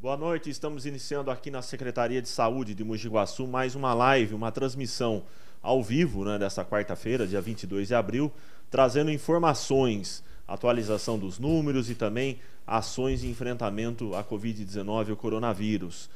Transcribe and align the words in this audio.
Boa 0.00 0.16
noite, 0.16 0.48
estamos 0.48 0.86
iniciando 0.86 1.28
aqui 1.28 1.50
na 1.50 1.60
Secretaria 1.60 2.22
de 2.22 2.28
Saúde 2.28 2.72
de 2.72 2.84
Mogi 2.84 3.08
Guaçu 3.08 3.48
mais 3.48 3.74
uma 3.74 3.92
live, 3.92 4.32
uma 4.32 4.52
transmissão 4.52 5.24
ao 5.60 5.82
vivo 5.82 6.24
né, 6.24 6.38
dessa 6.38 6.64
quarta-feira, 6.64 7.26
dia 7.26 7.40
22 7.40 7.88
de 7.88 7.96
abril, 7.96 8.30
trazendo 8.70 9.10
informações, 9.10 10.22
atualização 10.46 11.18
dos 11.18 11.40
números 11.40 11.90
e 11.90 11.96
também 11.96 12.38
ações 12.64 13.22
de 13.22 13.28
enfrentamento 13.28 14.14
à 14.14 14.22
Covid-19 14.22 15.08
e 15.08 15.10
ao 15.10 15.16
coronavírus. 15.16 16.08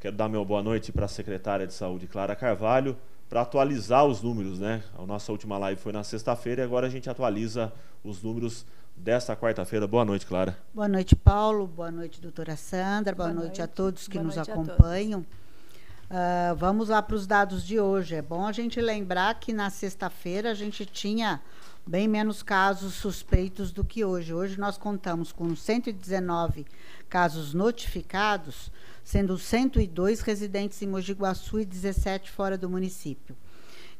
Quero 0.00 0.16
dar 0.16 0.28
meu 0.28 0.44
boa 0.44 0.60
noite 0.60 0.90
para 0.90 1.04
a 1.04 1.08
secretária 1.08 1.64
de 1.64 1.74
Saúde, 1.74 2.08
Clara 2.08 2.34
Carvalho, 2.34 2.98
para 3.32 3.40
atualizar 3.40 4.04
os 4.04 4.20
números, 4.20 4.58
né? 4.58 4.82
A 4.94 5.06
nossa 5.06 5.32
última 5.32 5.56
live 5.56 5.80
foi 5.80 5.90
na 5.90 6.04
sexta-feira 6.04 6.60
e 6.60 6.64
agora 6.66 6.86
a 6.86 6.90
gente 6.90 7.08
atualiza 7.08 7.72
os 8.04 8.22
números 8.22 8.66
desta 8.94 9.34
quarta-feira. 9.34 9.86
Boa 9.86 10.04
noite, 10.04 10.26
Clara. 10.26 10.54
Boa 10.74 10.86
noite, 10.86 11.16
Paulo. 11.16 11.66
Boa 11.66 11.90
noite, 11.90 12.20
doutora 12.20 12.56
Sandra. 12.56 13.14
Boa, 13.14 13.30
Boa 13.30 13.40
noite. 13.40 13.58
noite. 13.58 13.62
a 13.62 13.66
todos 13.66 14.06
que 14.06 14.18
Boa 14.18 14.24
nos 14.26 14.36
acompanham. 14.36 15.20
Uh, 15.20 16.54
vamos 16.58 16.90
lá 16.90 17.00
para 17.00 17.16
os 17.16 17.26
dados 17.26 17.66
de 17.66 17.80
hoje. 17.80 18.16
É 18.16 18.20
bom 18.20 18.46
a 18.46 18.52
gente 18.52 18.78
lembrar 18.82 19.40
que 19.40 19.50
na 19.50 19.70
sexta-feira 19.70 20.50
a 20.50 20.54
gente 20.54 20.84
tinha 20.84 21.40
bem 21.86 22.06
menos 22.06 22.42
casos 22.42 22.92
suspeitos 22.92 23.72
do 23.72 23.82
que 23.82 24.04
hoje. 24.04 24.34
Hoje 24.34 24.60
nós 24.60 24.76
contamos 24.76 25.32
com 25.32 25.56
119 25.56 26.66
casos 27.08 27.54
notificados, 27.54 28.70
sendo 29.04 29.36
102 29.38 30.20
residentes 30.20 30.80
em 30.82 30.86
Mogi 30.86 31.12
Guaçu 31.12 31.60
e 31.60 31.64
17 31.64 32.30
fora 32.30 32.56
do 32.56 32.68
município. 32.68 33.36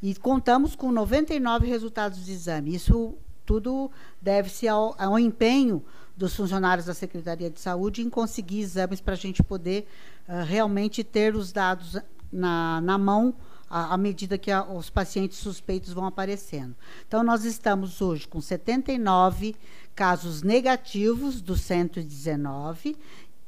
E 0.02 0.14
contamos 0.14 0.74
com 0.74 0.90
99 0.90 1.66
resultados 1.66 2.24
de 2.24 2.32
exame. 2.32 2.74
Isso 2.74 3.16
tudo 3.44 3.90
deve-se 4.20 4.66
ao, 4.68 4.94
ao, 4.98 5.18
empenho 5.18 5.84
dos 6.16 6.34
funcionários 6.34 6.86
da 6.86 6.94
Secretaria 6.94 7.50
de 7.50 7.60
Saúde 7.60 8.02
em 8.02 8.10
conseguir 8.10 8.60
exames 8.60 9.00
para 9.00 9.14
a 9.14 9.16
gente 9.16 9.42
poder 9.42 9.86
uh, 10.28 10.44
realmente 10.44 11.02
ter 11.02 11.34
os 11.34 11.52
dados 11.52 11.98
na, 12.32 12.80
na 12.80 12.96
mão 12.98 13.34
à, 13.68 13.94
à 13.94 13.96
medida 13.96 14.36
que 14.38 14.50
a, 14.50 14.64
os 14.64 14.90
pacientes 14.90 15.38
suspeitos 15.38 15.92
vão 15.92 16.06
aparecendo. 16.06 16.76
Então, 17.06 17.22
nós 17.22 17.44
estamos 17.44 18.00
hoje 18.00 18.28
com 18.28 18.40
79 18.40 19.56
casos 19.94 20.42
negativos 20.42 21.40
dos 21.40 21.60
119, 21.62 22.96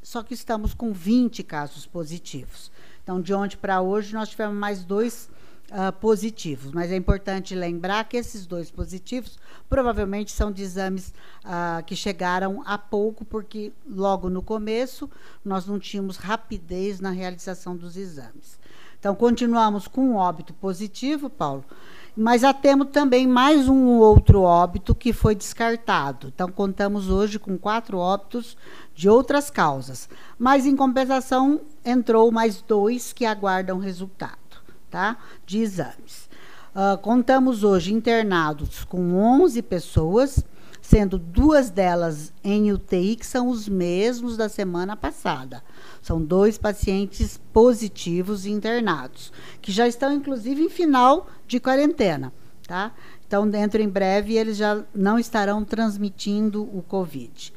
só 0.05 0.23
que 0.23 0.35
estamos 0.35 0.75
com 0.75 0.93
20 0.93 1.43
casos 1.43 1.87
positivos. 1.87 2.71
Então, 3.03 3.21
de 3.21 3.33
ontem 3.33 3.57
para 3.57 3.81
hoje, 3.81 4.13
nós 4.13 4.29
tivemos 4.29 4.55
mais 4.55 4.85
dois 4.85 5.31
uh, 5.71 5.91
positivos. 5.95 6.71
Mas 6.73 6.93
é 6.93 6.97
importante 6.97 7.55
lembrar 7.55 8.05
que 8.05 8.19
esses 8.19 8.45
dois 8.45 8.71
positivos 8.71 9.39
provavelmente 9.67 10.31
são 10.31 10.53
de 10.53 10.63
exames 10.63 11.15
uh, 11.43 11.83
que 11.87 11.97
chegaram 11.97 12.63
há 12.67 12.77
pouco, 12.77 13.25
porque 13.25 13.73
logo 13.89 14.29
no 14.29 14.43
começo 14.43 15.11
nós 15.43 15.65
não 15.65 15.79
tínhamos 15.79 16.19
rapidez 16.19 17.01
na 17.01 17.11
realização 17.11 17.75
dos 17.75 17.97
exames. 17.97 18.59
Então, 19.01 19.15
continuamos 19.15 19.89
com 19.89 20.03
um 20.03 20.17
óbito 20.17 20.53
positivo, 20.53 21.31
Paulo, 21.31 21.65
mas 22.17 22.43
já 22.43 22.53
temos 22.53 22.89
também 22.91 23.27
mais 23.27 23.69
um 23.69 23.99
outro 23.99 24.43
óbito 24.43 24.95
que 24.95 25.13
foi 25.13 25.35
descartado. 25.35 26.33
Então, 26.35 26.51
contamos 26.51 27.11
hoje 27.11 27.39
com 27.39 27.59
quatro 27.59 27.99
óbitos 27.99 28.57
de 28.95 29.09
outras 29.09 29.51
causas. 29.51 30.09
Mas, 30.39 30.67
em 30.67 30.77
compensação, 30.77 31.61
entrou 31.85 32.31
mais 32.31 32.63
dois 32.63 33.13
que 33.13 33.25
aguardam 33.25 33.79
resultado 33.79 34.39
tá? 34.95 35.17
de 35.45 35.59
exames. 35.59 36.29
Uh, 36.73 36.97
contamos 36.99 37.65
hoje 37.65 37.93
internados 37.93 38.85
com 38.85 39.17
11 39.17 39.61
pessoas, 39.63 40.45
sendo 40.85 41.19
duas 41.19 41.71
delas 41.71 42.31
em 42.45 42.71
UTI, 42.71 43.17
que 43.17 43.25
são 43.25 43.49
os 43.49 43.67
mesmos 43.67 44.37
da 44.37 44.51
semana 44.51 44.95
passada. 44.95 45.65
São 46.03 46.23
dois 46.23 46.59
pacientes 46.59 47.41
positivos 47.55 48.45
internados, 48.45 49.33
que 49.63 49.73
já 49.73 49.89
estão, 49.89 50.13
inclusive, 50.13 50.63
em 50.63 50.69
final 50.69 51.27
de 51.49 51.59
quarentena. 51.59 52.31
Tá? 52.69 52.93
Então, 53.27 53.49
dentro 53.49 53.81
em 53.81 53.89
breve, 53.89 54.37
eles 54.37 54.59
já 54.59 54.85
não 54.95 55.19
estarão 55.19 55.65
transmitindo 55.65 56.63
o 56.63 56.83
Covid. 56.83 57.51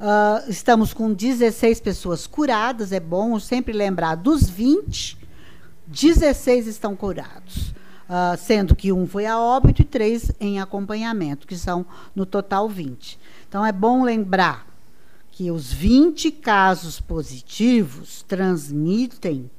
Uh, 0.00 0.50
estamos 0.50 0.94
com 0.94 1.12
16 1.12 1.82
pessoas 1.82 2.26
curadas, 2.26 2.92
é 2.92 3.00
bom 3.00 3.38
sempre 3.38 3.74
lembrar 3.74 4.14
dos 4.14 4.48
20 4.48 5.22
16 5.86 6.66
estão 6.66 6.96
curados, 6.96 7.74
uh, 8.08 8.36
sendo 8.36 8.74
que 8.74 8.92
um 8.92 9.06
foi 9.06 9.26
a 9.26 9.38
óbito 9.38 9.82
e 9.82 9.84
três 9.84 10.30
em 10.40 10.60
acompanhamento, 10.60 11.46
que 11.46 11.56
são 11.56 11.86
no 12.14 12.24
total 12.24 12.68
20. 12.68 13.18
Então 13.48 13.64
é 13.64 13.72
bom 13.72 14.02
lembrar 14.02 14.66
que 15.30 15.50
os 15.50 15.72
20 15.72 16.30
casos 16.30 17.00
positivos 17.00 18.22
transmitem 18.22 19.50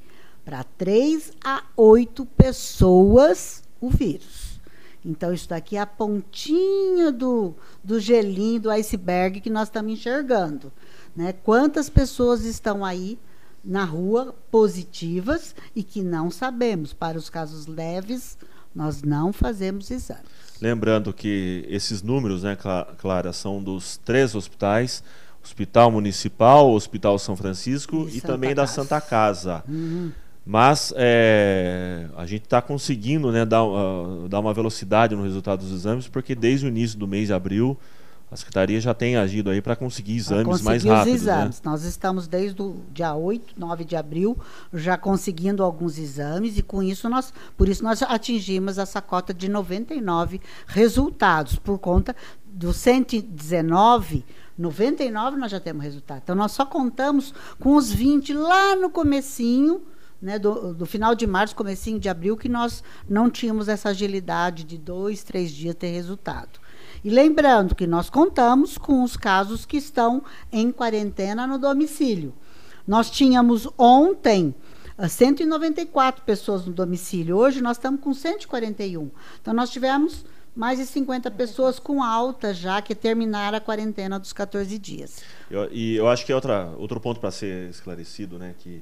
para 0.45 0.63
3 0.63 1.33
a 1.44 1.63
8 1.75 2.25
pessoas 2.28 3.63
o 3.81 3.89
vírus. 3.89 4.59
Então, 5.03 5.31
isso 5.31 5.50
daqui 5.50 5.77
é 5.77 5.81
a 5.81 5.85
pontinha 5.85 7.12
do, 7.12 7.53
do 7.83 8.00
gelinho, 8.00 8.62
do 8.62 8.72
iceberg 8.72 9.39
que 9.39 9.51
nós 9.51 9.67
estamos 9.67 9.94
enxergando. 9.94 10.73
Né? 11.16 11.31
Quantas 11.31 11.89
pessoas 11.89 12.44
estão 12.44 12.83
aí 12.83 13.19
na 13.66 13.84
rua 13.84 14.36
positivas 14.52 15.56
e 15.76 15.84
que 15.84 16.02
não 16.02 16.30
sabemos. 16.30 16.94
Para 16.94 17.18
os 17.18 17.30
casos 17.30 17.66
leves, 17.66 18.38
nós 18.74 19.02
não 19.02 19.34
fazemos 19.34 19.90
exames. 19.90 20.24
Lembrando 20.62 21.12
que 21.12 21.66
esses 21.68 22.02
números, 22.02 22.44
né, 22.44 22.58
Clara, 22.98 23.34
são 23.34 23.62
dos 23.62 23.98
três 23.98 24.36
hospitais: 24.36 25.04
Hospital 25.44 25.92
Municipal, 25.92 26.72
Hospital 26.72 27.18
São 27.20 27.36
Francisco 27.36 28.08
e, 28.09 28.18
e 28.18 28.22
também 28.22 28.54
Casa. 28.54 28.62
da 28.62 28.68
Santa 28.68 29.02
Casa. 29.02 29.64
Uhum. 29.68 30.12
Mas 30.46 30.94
é, 30.96 32.08
a 32.16 32.25
gente 32.28 32.44
está 32.44 32.62
conseguindo 32.62 33.31
né, 33.31 33.44
dar, 33.44 33.64
uh, 33.64 34.28
dar 34.30 34.40
uma 34.40 34.54
velocidade 34.54 35.16
no 35.16 35.24
resultado 35.24 35.62
dos 35.62 35.72
exames, 35.72 36.08
porque 36.08 36.36
desde 36.36 36.68
o 36.68 36.70
início 36.70 37.00
do 37.00 37.08
mês 37.08 37.28
de 37.28 37.34
abril 37.34 37.75
a 38.35 38.38
Secretaria 38.38 38.81
já 38.81 38.94
tem 38.94 39.16
agido 39.16 39.50
aí 39.50 39.62
para 39.62 39.75
conseguir 39.75 40.18
exames 40.18 40.46
conseguir 40.46 40.66
mais 40.66 40.84
rápidos. 40.84 41.22
Os 41.22 41.25
né? 41.25 41.34
exames. 41.34 41.56
Né? 41.56 41.72
Nós 41.72 41.84
estamos 41.84 42.28
desde 42.28 42.62
o 42.62 42.81
dia 42.94 43.16
8, 43.16 43.56
9 43.57 43.85
de 43.85 43.96
abril, 43.96 44.38
já 44.73 44.97
conseguindo 44.97 45.63
alguns 45.63 45.97
exames, 45.97 46.57
e 46.57 46.62
com 46.62 46.84
isso 46.84 47.09
nós, 47.09 47.34
por 47.57 47.69
isso 47.69 47.84
nós 47.84 48.01
atingimos 48.03 48.78
essa 48.78 49.01
cota 49.01 49.34
de 49.34 49.50
99 49.50 50.41
resultados, 50.68 51.56
por 51.56 51.79
conta 51.79 52.16
dos 52.45 52.75
119. 52.75 54.25
99 54.57 55.38
nós 55.38 55.51
já 55.51 55.59
temos 55.59 55.84
resultado. 55.84 56.22
Então 56.24 56.35
nós 56.35 56.51
só 56.51 56.66
contamos 56.66 57.34
com 57.59 57.75
os 57.75 57.91
20 57.91 58.34
lá 58.34 58.75
no 58.75 58.90
comecinho, 58.90 59.81
né, 60.22 60.38
do, 60.38 60.74
do, 60.74 60.85
final 60.85 61.16
de 61.16 61.25
março, 61.25 61.56
comecinho 61.56 62.00
de 62.00 62.09
abril, 62.09 62.35
que 62.35 62.50
nós 62.50 62.84
não 63.07 63.29
tínhamos 63.29 63.68
essa 63.69 63.90
agilidade 63.90 64.63
de 64.63 64.78
dois, 64.78 65.24
três 65.24 65.51
dias 65.51 65.75
ter 65.75 65.91
resultado. 65.91 66.65
E 67.06 67.10
lembrando 67.12 67.76
que 67.76 67.86
nós 67.86 68.10
contamos 68.10 68.80
com 68.80 69.04
os 69.04 69.16
casos 69.16 69.64
que 69.64 69.78
estão 69.78 70.24
em 70.52 70.72
quarentena 70.72 71.46
no 71.46 71.60
domicílio. 71.60 72.34
Nós 72.88 73.12
tínhamos 73.12 73.70
ontem 73.78 74.56
194 75.08 76.20
ah, 76.20 76.26
pessoas 76.26 76.66
no 76.66 76.74
domicílio. 76.74 77.38
Hoje 77.38 77.62
nós 77.62 77.78
estamos 77.78 78.02
com 78.02 78.12
141. 78.12 79.12
Então 79.40 79.54
nós 79.54 79.70
tivemos 79.70 80.26
mais 80.56 80.80
de 80.80 80.86
50 80.88 81.30
pessoas 81.30 81.78
com 81.78 82.02
alta 82.02 82.56
já 82.56 82.82
que 82.82 82.96
terminaram 82.96 83.60
a 83.60 83.62
quarentena 83.62 84.18
dos 84.18 84.34
14 84.34 84.76
dias. 84.80 85.22
Eu, 85.52 85.72
e 85.72 85.98
eu 85.98 86.08
acho 86.08 86.26
que 86.26 86.32
é 86.32 86.36
outra, 86.36 86.74
outro 86.76 87.00
ponto 87.00 87.20
para 87.20 87.30
ser 87.30 87.70
esclarecido, 87.70 88.40
né, 88.40 88.56
que 88.58 88.82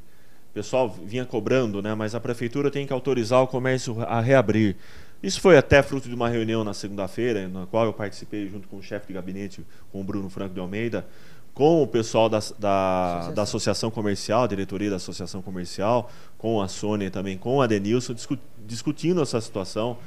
o 0.50 0.54
pessoal 0.54 0.90
vinha 0.90 1.26
cobrando, 1.26 1.82
né, 1.82 1.94
mas 1.94 2.16
a 2.16 2.22
prefeitura 2.22 2.72
tem 2.72 2.88
que 2.88 2.94
autorizar 2.94 3.42
o 3.42 3.48
comércio 3.48 4.02
a 4.02 4.22
reabrir. 4.22 4.78
Isso 5.24 5.40
foi 5.40 5.58
até 5.58 5.82
fruto 5.82 6.10
de 6.10 6.14
uma 6.14 6.28
reunião 6.28 6.66
na 6.66 6.74
segunda-feira, 6.74 7.48
na 7.48 7.66
qual 7.66 7.86
eu 7.86 7.94
participei 7.94 8.50
junto 8.50 8.68
com 8.68 8.76
o 8.76 8.84
chefe 8.84 9.08
de 9.08 9.14
gabinete, 9.14 9.66
com 9.90 10.02
o 10.02 10.04
Bruno 10.04 10.30
Franco 10.30 10.54
de 10.54 10.60
Almeida, 10.60 11.08
com 11.54 11.82
o 11.82 11.88
pessoal 11.88 12.28
da, 12.28 12.40
da, 12.40 12.40
Associação. 12.40 13.34
da 13.34 13.42
Associação 13.44 13.92
Comercial, 13.92 14.44
a 14.44 14.48
diretoria 14.48 14.90
da 14.90 14.98
Associação 14.98 15.42
Comercial, 15.42 16.12
com 16.38 16.62
a 16.62 16.68
Sônia 16.68 17.10
também 17.10 17.38
com 17.38 17.62
a 17.62 17.68
Denilson, 17.68 18.14
discu 18.14 18.38
discutindo 18.68 19.22
essa 19.22 19.40
situação. 19.40 19.98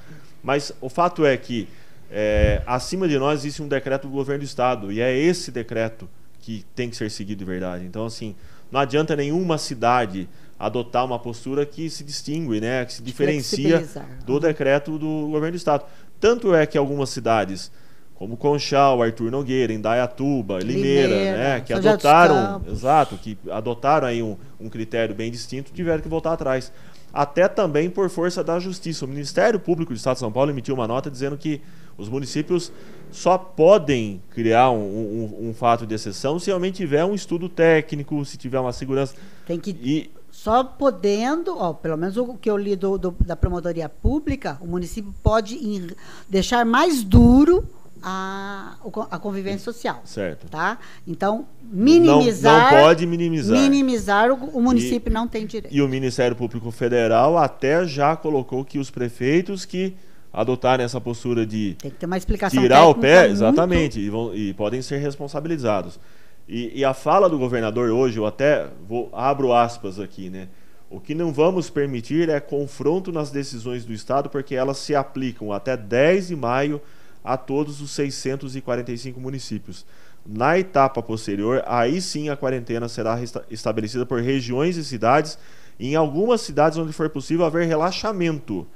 Mas 0.43 0.73
o 0.83 0.91
fato 0.91 1.25
é 1.25 1.35
que, 1.37 1.67
é, 2.11 2.63
acima 2.67 3.09
de 3.09 3.19
nós, 3.19 3.41
existe 3.41 3.63
um 3.63 3.69
decreto 3.69 4.07
do 4.07 4.13
governo 4.13 4.43
do 4.43 4.47
Estado, 4.47 4.93
e 4.93 5.01
é 5.01 5.17
esse 5.17 5.51
decreto 5.51 6.07
que 6.47 6.65
tem 6.77 6.89
que 6.89 6.95
ser 6.95 7.11
seguido 7.11 7.41
de 7.41 7.45
verdade. 7.45 7.85
Então, 7.85 8.07
assim, 8.07 8.37
não 8.71 8.79
adianta 8.79 9.17
nenhuma 9.17 9.59
cidade 9.59 10.29
adotar 10.57 11.05
uma 11.05 11.19
postura 11.19 11.67
que 11.67 11.91
se 11.91 12.05
distingue, 12.05 12.61
né, 12.61 12.85
que 12.85 12.93
se 12.93 13.03
diferencia 13.03 13.85
do 14.25 14.39
decreto 14.39 14.97
do 14.97 15.27
governo 15.29 15.51
do 15.51 15.57
estado. 15.57 15.85
Tanto 16.21 16.55
é 16.55 16.65
que 16.65 16.79
algumas 16.79 17.11
cidades, 17.11 17.73
como 18.15 18.37
Conchal, 18.37 19.03
Arthur 19.03 19.29
Nogueira, 19.29 19.73
Indaiatuba, 19.73 20.61
Limeira, 20.61 21.09
Limeira 21.09 21.37
né, 21.37 21.61
que 21.63 21.73
adotaram, 21.73 22.63
exato, 22.71 23.17
que 23.17 23.37
adotaram 23.51 24.07
aí 24.07 24.23
um, 24.23 24.37
um 24.61 24.69
critério 24.69 25.17
bem 25.17 25.33
distinto, 25.33 25.73
tiveram 25.73 26.01
que 26.01 26.09
voltar 26.09 26.35
atrás. 26.35 26.73
até 27.13 27.49
também 27.49 27.91
por 27.91 28.09
força 28.09 28.45
da 28.45 28.61
justiça. 28.61 29.05
O 29.05 29.09
Ministério 29.09 29.59
Público 29.59 29.93
do 29.93 29.97
Estado 29.97 30.15
de 30.15 30.21
São 30.21 30.31
Paulo 30.31 30.53
emitiu 30.53 30.77
uma 30.77 30.87
nota 30.87 31.11
dizendo 31.11 31.37
que 31.37 31.61
os 31.97 32.09
municípios 32.09 32.73
só 33.11 33.39
podem 33.39 34.21
criar 34.31 34.71
um, 34.71 34.77
um, 34.77 35.49
um 35.49 35.55
fato 35.55 35.87
de 35.87 35.95
exceção 35.95 36.39
se 36.39 36.47
realmente 36.47 36.77
tiver 36.77 37.05
um 37.05 37.15
estudo 37.15 37.49
técnico, 37.49 38.25
se 38.25 38.37
tiver 38.37 38.61
uma 38.61 38.73
segurança. 38.73 39.15
Tem 39.47 39.59
que. 39.59 39.71
E, 39.71 40.11
só 40.31 40.63
podendo, 40.63 41.57
ó, 41.57 41.73
pelo 41.73 41.97
menos 41.97 42.17
o 42.17 42.35
que 42.35 42.51
eu 42.51 42.59
li 42.59 42.77
do, 42.77 42.99
do, 42.99 43.17
da 43.21 43.35
promotoria 43.35 43.89
pública, 43.89 44.59
o 44.61 44.67
município 44.67 45.15
pode 45.23 45.59
deixar 46.29 46.65
mais 46.67 47.03
duro 47.03 47.67
a, 48.03 48.77
a 49.11 49.19
convivência 49.19 49.61
social. 49.61 50.03
Certo. 50.05 50.49
Tá? 50.49 50.79
Então, 51.07 51.47
minimizar. 51.63 52.71
Não, 52.71 52.79
não 52.79 52.85
pode 52.85 53.07
minimizar. 53.07 53.59
Minimizar, 53.59 54.31
o, 54.31 54.59
o 54.59 54.61
município 54.61 55.11
e, 55.11 55.13
não 55.13 55.27
tem 55.27 55.47
direito. 55.47 55.75
E 55.75 55.81
o 55.81 55.89
Ministério 55.89 56.37
Público 56.37 56.71
Federal 56.71 57.39
até 57.39 57.87
já 57.87 58.15
colocou 58.15 58.65
que 58.65 58.79
os 58.79 58.91
prefeitos 58.91 59.65
que 59.65 59.97
adotarem 60.37 60.85
essa 60.85 61.01
postura 61.01 61.47
de 61.47 61.79
tirar 62.61 62.87
o 62.87 62.95
pé, 62.95 63.27
exatamente, 63.27 63.99
e, 63.99 64.11
vão, 64.11 64.35
e 64.35 64.53
podem 64.53 64.83
ser 64.83 64.99
responsabilizados. 64.99 65.99
E, 66.47 66.79
e, 66.79 66.85
a 66.85 66.93
fala 66.93 67.29
do 67.29 67.39
governador 67.39 67.91
hoje, 67.91 68.19
eu 68.19 68.27
até 68.27 68.69
vou 68.87 69.09
abro 69.15 69.55
aspas 69.55 69.99
aqui, 69.99 70.29
né? 70.29 70.49
O 70.91 71.01
que 71.01 71.15
não 71.15 71.33
vamos 71.33 71.71
permitir 71.71 72.29
é 72.29 72.39
confronto 72.39 73.11
nas 73.11 73.31
decisões 73.31 73.87
do 73.87 73.95
Estado, 73.95 74.29
porque 74.29 74.55
elas 74.55 74.77
se 74.77 74.95
aplicam 74.95 75.53
até 75.53 75.75
10 75.75 76.29
de 76.29 76.37
maio 76.37 76.83
a 77.25 77.37
todos 77.39 77.81
os 77.81 77.91
645 77.93 79.19
municípios. 79.19 79.87
Na 80.25 80.59
etapa 80.59 81.03
posterior, 81.03 81.65
aí 81.67 82.01
sim 82.01 82.29
a 82.29 82.37
quarentena 82.37 82.89
será 82.89 83.19
estabelecida 83.51 84.05
por 84.05 84.21
regiões 84.21 84.77
e 84.77 84.85
cidades, 84.85 85.39
e 85.81 85.93
em 85.93 85.97
algumas 85.97 86.43
cidades 86.43 86.77
onde 86.77 86.93
for 86.93 87.09
possível 87.09 87.47
haver 87.47 87.67
relaxamento. 87.67 88.67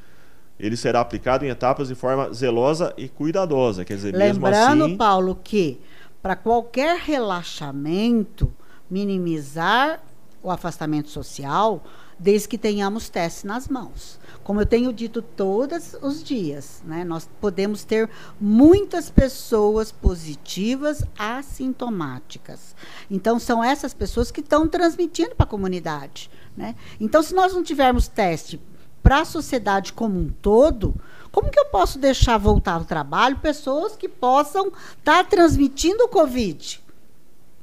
Ele 0.61 0.77
será 0.77 1.01
aplicado 1.01 1.45
em 1.45 1.49
etapas 1.49 1.89
de 1.89 1.95
forma 1.95 2.33
zelosa 2.33 2.93
e 2.97 3.09
cuidadosa. 3.09 3.85
Quer 3.85 3.95
dizer, 3.97 4.15
Lembrando, 4.15 4.41
mesmo 4.43 4.85
assim, 4.85 4.97
Paulo, 4.97 5.39
que 5.43 5.81
para 6.23 6.37
qualquer 6.37 6.99
relaxamento, 6.99 8.53
minimizar 8.91 10.03
o 10.43 10.51
afastamento 10.51 11.09
social, 11.09 11.83
desde 12.19 12.49
que 12.49 12.59
tenhamos 12.59 13.09
teste 13.09 13.47
nas 13.47 13.67
mãos. 13.69 14.21
Como 14.45 14.61
eu 14.61 14.67
tenho 14.67 14.93
dito 14.93 15.23
todos 15.23 15.95
os 16.03 16.23
dias, 16.23 16.83
né, 16.85 17.05
nós 17.05 17.29
podemos 17.41 17.83
ter 17.83 18.11
muitas 18.39 19.11
pessoas 19.11 19.91
positivas 19.91 21.03
assintomáticas. 21.19 22.75
Então, 23.11 23.39
são 23.39 23.65
essas 23.65 23.95
pessoas 23.95 24.31
que 24.31 24.41
estão 24.41 24.69
transmitindo 24.69 25.35
para 25.35 25.45
a 25.45 25.49
comunidade. 25.49 26.31
Né? 26.55 26.75
Então, 26.99 27.23
se 27.23 27.35
nós 27.35 27.55
não 27.55 27.63
tivermos 27.63 28.07
teste 28.07 28.61
para 29.03 29.21
a 29.21 29.25
sociedade 29.25 29.93
como 29.93 30.19
um 30.19 30.29
todo, 30.29 30.95
como 31.33 31.51
que 31.51 31.59
eu 31.59 31.67
posso 31.67 31.99
deixar 31.99 32.39
voltar 32.39 32.75
ao 32.75 32.85
trabalho 32.85 33.39
pessoas 33.39 33.97
que 33.97 34.09
possam 34.09 34.69
estar 34.99 35.19
tá 35.19 35.25
transmitindo 35.25 36.05
o 36.05 36.09
Covid? 36.09 36.83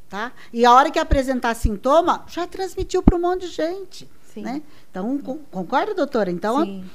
Tá? 0.10 0.32
E 0.54 0.66
a 0.66 0.74
hora 0.74 0.90
que 0.90 1.00
apresentar 1.00 1.54
sintoma, 1.54 2.24
já 2.28 2.48
transmitiu 2.48 3.04
para 3.04 3.16
um 3.16 3.22
monte 3.22 3.42
de 3.42 3.48
gente. 3.48 4.10
Né? 4.38 4.62
Então, 4.90 5.18
concorda, 5.52 5.94
doutora? 5.94 6.32
Então, 6.32 6.64
Sim. 6.64 6.90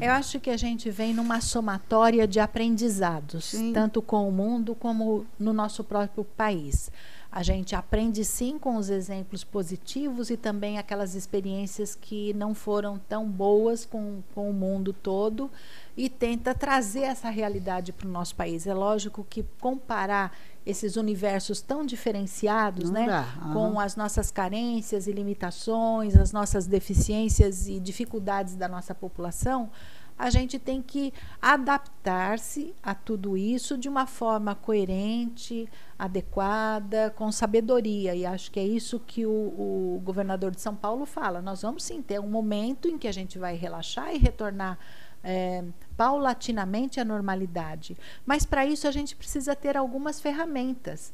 Eu 0.00 0.12
acho 0.12 0.38
que 0.40 0.50
a 0.50 0.56
gente 0.56 0.90
vem 0.90 1.14
numa 1.14 1.40
somatória 1.40 2.26
de 2.26 2.40
aprendizados, 2.40 3.46
sim. 3.46 3.72
tanto 3.72 4.00
com 4.00 4.28
o 4.28 4.32
mundo 4.32 4.74
como 4.74 5.26
no 5.38 5.52
nosso 5.52 5.82
próprio 5.82 6.24
país. 6.24 6.90
A 7.30 7.42
gente 7.42 7.76
aprende 7.76 8.24
sim 8.24 8.58
com 8.58 8.76
os 8.76 8.88
exemplos 8.88 9.44
positivos 9.44 10.30
e 10.30 10.36
também 10.36 10.78
aquelas 10.78 11.14
experiências 11.14 11.94
que 11.94 12.32
não 12.32 12.54
foram 12.54 12.98
tão 12.98 13.28
boas 13.28 13.84
com, 13.84 14.22
com 14.34 14.48
o 14.48 14.52
mundo 14.52 14.94
todo 14.94 15.50
e 15.94 16.08
tenta 16.08 16.54
trazer 16.54 17.02
essa 17.02 17.28
realidade 17.28 17.92
para 17.92 18.08
o 18.08 18.10
nosso 18.10 18.34
país. 18.34 18.66
É 18.66 18.72
lógico 18.72 19.26
que 19.28 19.44
comparar 19.60 20.34
esses 20.64 20.96
universos 20.96 21.60
tão 21.60 21.84
diferenciados, 21.84 22.90
né, 22.90 23.26
uhum. 23.42 23.52
com 23.52 23.80
as 23.80 23.96
nossas 23.96 24.30
carências 24.30 25.06
e 25.06 25.12
limitações, 25.12 26.16
as 26.16 26.32
nossas 26.32 26.66
deficiências 26.66 27.68
e 27.68 27.80
dificuldades 27.80 28.54
da 28.54 28.68
nossa 28.68 28.94
população, 28.94 29.70
a 30.18 30.30
gente 30.30 30.58
tem 30.58 30.82
que 30.82 31.14
adaptar-se 31.40 32.74
a 32.82 32.92
tudo 32.92 33.36
isso 33.36 33.78
de 33.78 33.88
uma 33.88 34.04
forma 34.04 34.54
coerente, 34.54 35.68
adequada, 35.96 37.12
com 37.14 37.30
sabedoria. 37.30 38.16
E 38.16 38.26
acho 38.26 38.50
que 38.50 38.58
é 38.58 38.64
isso 38.64 38.98
que 38.98 39.24
o, 39.24 39.30
o, 39.30 40.02
governador 40.04 40.50
de 40.50 40.60
São 40.60 40.74
Paulo 40.74 41.06
fala. 41.06 41.40
Nós 41.40 41.62
vamos 41.62 41.84
sim 41.84 42.02
ter 42.02 42.18
um 42.18 42.28
momento 42.28 42.88
em 42.88 42.98
que 42.98 43.06
a 43.06 43.12
gente 43.12 43.38
vai 43.38 43.54
relaxar 43.54 44.12
e 44.12 44.18
retornar 44.18 44.76
é, 45.22 45.64
paulatinamente 45.96 47.00
à 47.00 47.04
normalidade. 47.04 47.96
Mas 48.24 48.44
para 48.44 48.66
isso 48.66 48.86
a 48.86 48.90
gente 48.90 49.16
precisa 49.16 49.54
ter 49.54 49.76
algumas 49.76 50.20
ferramentas 50.20 51.12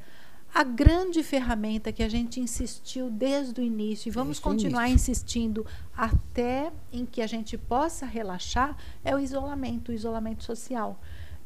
a 0.55 0.63
grande 0.63 1.21
ferramenta 1.25 1.91
que 1.91 2.03
a 2.03 2.09
gente 2.09 2.39
insistiu 2.39 3.11
desde 3.11 3.61
o 3.61 3.65
início 3.65 4.09
e 4.09 4.13
vamos 4.13 4.39
continuar 4.39 4.89
início. 4.89 5.11
insistindo 5.11 5.67
até 5.97 6.71
em 6.93 7.05
que 7.05 7.21
a 7.21 7.27
gente 7.27 7.59
possa 7.59 8.07
relaxar 8.07 8.77
é 9.05 9.13
o 9.17 9.19
isolamento, 9.19 9.91
o 9.91 9.95
isolamento 9.95 10.45
social. 10.45 11.01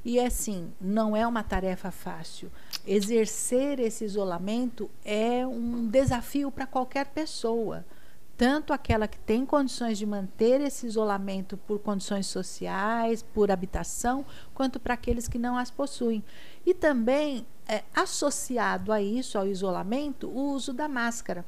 E 0.05 0.21
assim, 0.21 0.71
não 0.79 1.17
é 1.17 1.27
uma 1.27 1.43
tarefa 1.43 1.91
fácil. 1.91 2.53
Exercer 2.87 3.81
esse 3.81 4.05
isolamento 4.05 4.91
é 5.03 5.47
um 5.47 5.89
desafio 5.89 6.51
para 6.51 6.67
qualquer 6.67 7.07
pessoa 7.07 7.87
tanto 8.39 8.73
aquela 8.73 9.09
que 9.09 9.19
tem 9.19 9.45
condições 9.45 9.99
de 9.99 10.07
manter 10.07 10.61
esse 10.61 10.87
isolamento 10.87 11.57
por 11.57 11.81
condições 11.81 12.29
sociais, 12.29 13.21
por 13.21 13.51
habitação, 13.51 14.25
quanto 14.55 14.79
para 14.79 14.95
aqueles 14.95 15.27
que 15.27 15.41
não 15.41 15.59
as 15.59 15.73
possuem. 15.73 16.23
E 16.65 16.73
também 16.73 17.45
é, 17.67 17.83
associado 17.93 18.93
a 18.93 19.03
isso, 19.03 19.37
ao 19.37 19.47
isolamento, 19.47 20.29
o 20.29 20.53
uso 20.53 20.73
da 20.73 20.87
máscara. 20.87 21.45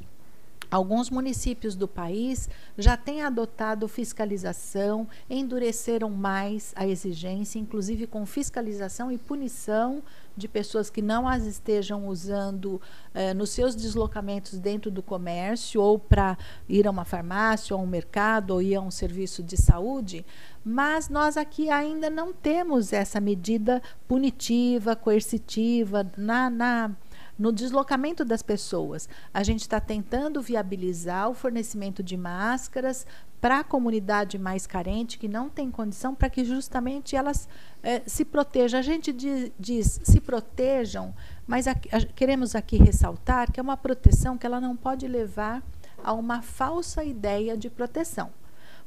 Alguns 0.68 1.10
municípios 1.10 1.76
do 1.76 1.86
país 1.86 2.48
já 2.76 2.96
têm 2.96 3.22
adotado 3.22 3.86
fiscalização, 3.86 5.08
endureceram 5.28 6.10
mais 6.10 6.72
a 6.76 6.86
exigência, 6.86 7.58
inclusive 7.60 8.08
com 8.08 8.26
fiscalização 8.26 9.12
e 9.12 9.18
punição 9.18 10.02
de 10.36 10.48
pessoas 10.48 10.90
que 10.90 11.02
não 11.02 11.28
as 11.28 11.44
estejam 11.44 12.06
usando 12.08 12.80
eh, 13.14 13.34
nos 13.34 13.50
seus 13.50 13.74
deslocamentos 13.74 14.58
dentro 14.58 14.90
do 14.90 15.02
comércio, 15.02 15.80
ou 15.80 15.98
para 15.98 16.36
ir 16.68 16.86
a 16.86 16.90
uma 16.90 17.04
farmácia, 17.04 17.74
ou 17.74 17.80
a 17.80 17.84
um 17.84 17.88
mercado, 17.88 18.52
ou 18.52 18.62
ir 18.62 18.74
a 18.74 18.80
um 18.80 18.90
serviço 18.90 19.42
de 19.42 19.56
saúde. 19.56 20.24
Mas 20.64 21.08
nós 21.08 21.36
aqui 21.36 21.70
ainda 21.70 22.10
não 22.10 22.32
temos 22.32 22.92
essa 22.92 23.20
medida 23.20 23.82
punitiva, 24.06 24.96
coercitiva 24.96 26.10
na. 26.16 26.50
na 26.50 26.90
no 27.38 27.50
deslocamento 27.50 28.22
das 28.22 28.42
pessoas. 28.42 29.08
A 29.32 29.42
gente 29.42 29.62
está 29.62 29.80
tentando 29.80 30.42
viabilizar 30.42 31.30
o 31.30 31.32
fornecimento 31.32 32.02
de 32.02 32.14
máscaras 32.14 33.06
para 33.40 33.60
a 33.60 33.64
comunidade 33.64 34.38
mais 34.38 34.66
carente, 34.66 35.18
que 35.18 35.26
não 35.26 35.48
tem 35.48 35.70
condição, 35.70 36.14
para 36.14 36.28
que 36.28 36.44
justamente 36.44 37.16
elas 37.16 37.48
é, 37.82 38.02
se 38.06 38.24
protejam. 38.24 38.78
A 38.78 38.82
gente 38.82 39.12
diz, 39.12 39.50
diz 39.58 40.00
se 40.02 40.20
protejam, 40.20 41.14
mas 41.46 41.66
a, 41.66 41.74
queremos 41.74 42.54
aqui 42.54 42.76
ressaltar 42.76 43.50
que 43.50 43.58
é 43.58 43.62
uma 43.62 43.76
proteção 43.76 44.36
que 44.36 44.46
ela 44.46 44.60
não 44.60 44.76
pode 44.76 45.08
levar 45.08 45.62
a 46.04 46.12
uma 46.12 46.42
falsa 46.42 47.02
ideia 47.02 47.56
de 47.56 47.70
proteção. 47.70 48.30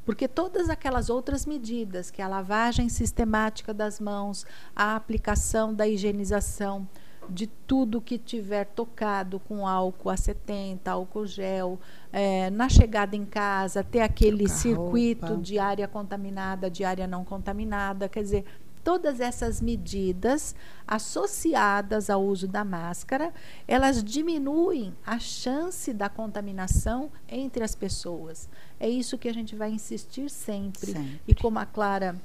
Porque 0.05 0.27
todas 0.27 0.69
aquelas 0.69 1.10
outras 1.10 1.45
medidas, 1.45 2.12
que 2.12 2.22
é 2.22 2.25
a 2.25 2.27
lavagem 2.27 2.89
sistemática 2.89 3.74
das 3.74 4.00
mãos, 4.00 4.45
a 4.75 4.95
aplicação 4.95 5.74
da 5.74 5.88
higienização, 5.88 6.88
de 7.30 7.48
tudo 7.48 8.01
que 8.01 8.18
tiver 8.18 8.65
tocado 8.65 9.39
com 9.39 9.68
álcool 9.68 10.10
a 10.10 10.18
70, 10.18 10.92
álcool 10.92 11.25
gel, 11.25 11.80
é, 12.12 12.50
na 12.50 12.70
chegada 12.70 13.15
em 13.15 13.25
casa, 13.25 13.84
ter 13.84 14.01
aquele 14.01 14.48
circuito 14.48 15.25
roupa. 15.27 15.42
de 15.42 15.60
área 15.60 15.88
contaminada, 15.88 16.70
de 16.70 16.84
área 16.84 17.08
não 17.08 17.24
contaminada, 17.24 18.08
quer 18.10 18.24
dizer, 18.24 18.46
todas 18.84 19.20
essas 19.20 19.62
medidas 19.62 20.53
associadas 20.86 22.10
ao 22.10 22.24
uso 22.24 22.48
da 22.48 22.65
máscara, 22.65 23.34
elas 23.68 24.03
diminuem 24.03 24.94
a 25.06 25.18
chance 25.18 25.94
da 25.94 26.10
contaminação 26.10 27.10
entre 27.27 27.63
as 27.63 27.74
pessoas. 27.74 28.50
É 28.80 28.89
isso 28.89 29.18
que 29.18 29.30
a 29.30 29.34
gente 29.34 29.56
vai 29.56 29.72
insistir 29.72 30.30
sempre. 30.30 30.92
sempre. 30.92 31.22
E 31.27 31.34
como 31.34 31.60
a 31.60 31.65
Clara 31.65 32.15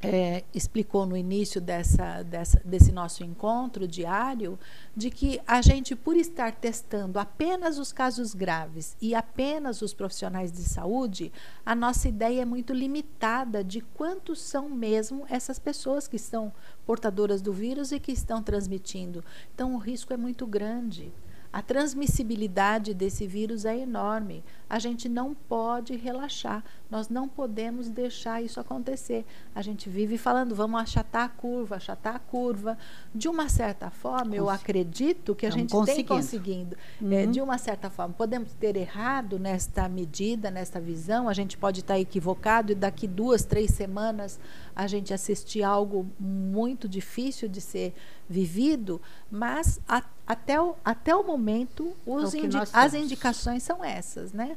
é, 0.00 0.44
explicou 0.54 1.04
no 1.04 1.16
início 1.16 1.60
dessa, 1.60 2.22
dessa, 2.22 2.60
desse 2.64 2.92
nosso 2.92 3.24
encontro 3.24 3.86
diário, 3.86 4.58
de 4.94 5.10
que 5.10 5.40
a 5.46 5.60
gente, 5.60 5.96
por 5.96 6.16
estar 6.16 6.52
testando 6.54 7.18
apenas 7.18 7.78
os 7.78 7.92
casos 7.92 8.32
graves 8.32 8.96
e 9.00 9.14
apenas 9.14 9.82
os 9.82 9.92
profissionais 9.92 10.52
de 10.52 10.62
saúde, 10.62 11.32
a 11.66 11.74
nossa 11.74 12.08
ideia 12.08 12.42
é 12.42 12.44
muito 12.44 12.72
limitada 12.72 13.64
de 13.64 13.80
quantos 13.80 14.40
são 14.40 14.68
mesmo 14.68 15.26
essas 15.28 15.58
pessoas 15.58 16.06
que 16.06 16.16
estão 16.16 16.52
portadoras 16.86 17.42
do 17.42 17.52
vírus 17.52 17.90
e 17.90 17.98
que 17.98 18.12
estão 18.12 18.40
transmitindo. 18.42 19.24
Então, 19.54 19.74
o 19.74 19.78
risco 19.78 20.12
é 20.12 20.16
muito 20.16 20.46
grande. 20.46 21.12
a 21.52 21.62
transmissibilidade 21.62 22.92
desse 22.92 23.26
vírus 23.26 23.64
é 23.64 23.78
enorme. 23.78 24.44
A 24.68 24.78
gente 24.78 25.08
não 25.08 25.34
pode 25.34 25.96
relaxar. 25.96 26.62
Nós 26.90 27.08
não 27.08 27.28
podemos 27.28 27.88
deixar 27.88 28.42
isso 28.42 28.58
acontecer. 28.58 29.26
A 29.54 29.60
gente 29.60 29.90
vive 29.90 30.16
falando, 30.16 30.54
vamos 30.54 30.80
achatar 30.80 31.24
a 31.24 31.28
curva, 31.28 31.76
achatar 31.76 32.16
a 32.16 32.18
curva. 32.18 32.78
De 33.14 33.28
uma 33.28 33.48
certa 33.48 33.90
forma, 33.90 34.34
eu 34.34 34.48
acredito 34.48 35.34
que 35.34 35.44
a 35.44 35.50
gente 35.50 35.74
tem 35.84 36.04
conseguindo. 36.04 36.76
Uhum. 37.00 37.12
É, 37.12 37.26
de 37.26 37.40
uma 37.40 37.58
certa 37.58 37.90
forma, 37.90 38.14
podemos 38.14 38.52
ter 38.54 38.76
errado 38.76 39.38
nesta 39.38 39.88
medida, 39.88 40.50
nesta 40.50 40.80
visão. 40.80 41.28
A 41.28 41.34
gente 41.34 41.58
pode 41.58 41.80
estar 41.80 41.98
equivocado 41.98 42.72
e 42.72 42.74
daqui 42.74 43.06
duas, 43.06 43.44
três 43.44 43.70
semanas 43.72 44.40
a 44.74 44.86
gente 44.86 45.12
assistir 45.12 45.62
algo 45.62 46.06
muito 46.18 46.88
difícil 46.88 47.48
de 47.48 47.60
ser 47.60 47.92
vivido, 48.28 49.00
mas 49.30 49.80
a, 49.88 50.04
até, 50.26 50.60
o, 50.60 50.76
até 50.84 51.14
o 51.16 51.24
momento 51.24 51.96
os 52.06 52.34
é 52.34 52.38
indi 52.38 52.56
as 52.72 52.94
indicações 52.94 53.62
são 53.62 53.82
essas, 53.82 54.32
né? 54.32 54.56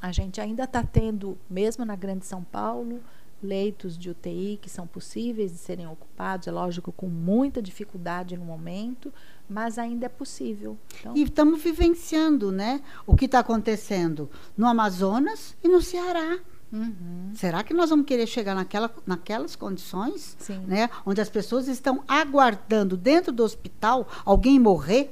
A 0.00 0.12
gente 0.12 0.40
ainda 0.40 0.64
está 0.64 0.82
tendo, 0.82 1.36
mesmo 1.48 1.84
na 1.84 1.94
Grande 1.94 2.24
São 2.24 2.42
Paulo, 2.42 3.00
leitos 3.42 3.98
de 3.98 4.10
UTI 4.10 4.58
que 4.60 4.68
são 4.68 4.86
possíveis 4.86 5.52
de 5.52 5.58
serem 5.58 5.86
ocupados, 5.86 6.46
é 6.46 6.50
lógico, 6.50 6.92
com 6.92 7.08
muita 7.08 7.60
dificuldade 7.62 8.36
no 8.36 8.44
momento, 8.44 9.12
mas 9.48 9.78
ainda 9.78 10.06
é 10.06 10.08
possível. 10.08 10.76
Então... 10.98 11.16
E 11.16 11.22
estamos 11.22 11.62
vivenciando 11.62 12.52
né, 12.52 12.82
o 13.06 13.16
que 13.16 13.24
está 13.24 13.40
acontecendo 13.40 14.30
no 14.56 14.66
Amazonas 14.66 15.56
e 15.62 15.68
no 15.68 15.82
Ceará. 15.82 16.38
Uhum. 16.72 17.32
Será 17.34 17.64
que 17.64 17.74
nós 17.74 17.90
vamos 17.90 18.06
querer 18.06 18.26
chegar 18.26 18.54
naquela, 18.54 18.94
naquelas 19.04 19.56
condições, 19.56 20.36
Sim. 20.38 20.60
né, 20.66 20.88
onde 21.04 21.20
as 21.20 21.28
pessoas 21.28 21.66
estão 21.66 22.04
aguardando 22.06 22.96
dentro 22.96 23.32
do 23.32 23.42
hospital 23.42 24.06
alguém 24.24 24.58
morrer 24.58 25.10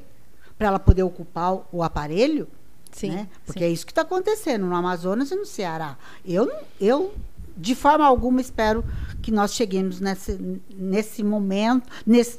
para 0.56 0.68
ela 0.68 0.78
poder 0.78 1.02
ocupar 1.02 1.54
o, 1.54 1.64
o 1.72 1.82
aparelho? 1.82 2.46
Sim, 2.92 3.10
né? 3.10 3.28
Porque 3.44 3.60
sim. 3.60 3.66
é 3.66 3.68
isso 3.68 3.86
que 3.86 3.92
está 3.92 4.02
acontecendo 4.02 4.66
no 4.66 4.74
Amazonas 4.74 5.30
e 5.30 5.36
no 5.36 5.46
Ceará. 5.46 5.96
Eu, 6.24 6.50
eu, 6.80 7.14
de 7.56 7.74
forma 7.74 8.06
alguma, 8.06 8.40
espero 8.40 8.84
que 9.22 9.30
nós 9.30 9.54
cheguemos 9.54 10.00
nesse, 10.00 10.60
nesse 10.70 11.22
momento, 11.22 11.88
nesse, 12.06 12.38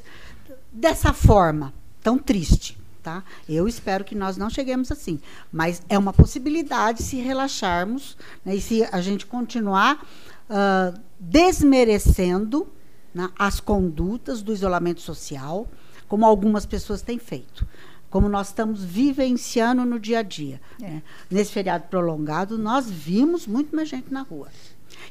dessa 0.72 1.14
forma 1.14 1.74
tão 2.02 2.18
triste. 2.18 2.78
Tá? 3.02 3.24
Eu 3.48 3.68
espero 3.68 4.04
que 4.04 4.14
nós 4.14 4.36
não 4.36 4.50
cheguemos 4.50 4.92
assim. 4.92 5.22
Mas 5.52 5.82
é 5.88 5.98
uma 5.98 6.12
possibilidade 6.12 7.02
se 7.02 7.18
relaxarmos 7.18 8.18
né, 8.44 8.56
e 8.56 8.62
se 8.62 8.84
a 8.92 9.00
gente 9.02 9.26
continuar 9.26 10.06
uh, 10.50 11.00
desmerecendo 11.20 12.68
né, 13.14 13.30
as 13.38 13.60
condutas 13.60 14.42
do 14.42 14.52
isolamento 14.52 15.00
social, 15.00 15.68
como 16.08 16.26
algumas 16.26 16.66
pessoas 16.66 17.02
têm 17.02 17.18
feito 17.18 17.66
como 18.10 18.28
nós 18.28 18.48
estamos 18.48 18.84
vivenciando 18.84 19.86
no 19.86 20.00
dia 20.00 20.20
a 20.20 20.24
dia. 20.24 20.60
É. 20.82 20.90
Né? 20.90 21.04
Nesse 21.30 21.52
feriado 21.52 21.86
prolongado, 21.88 22.58
nós 22.58 22.90
vimos 22.90 23.46
muito 23.46 23.76
mais 23.76 23.90
gente 23.90 24.12
na 24.12 24.22
rua. 24.22 24.50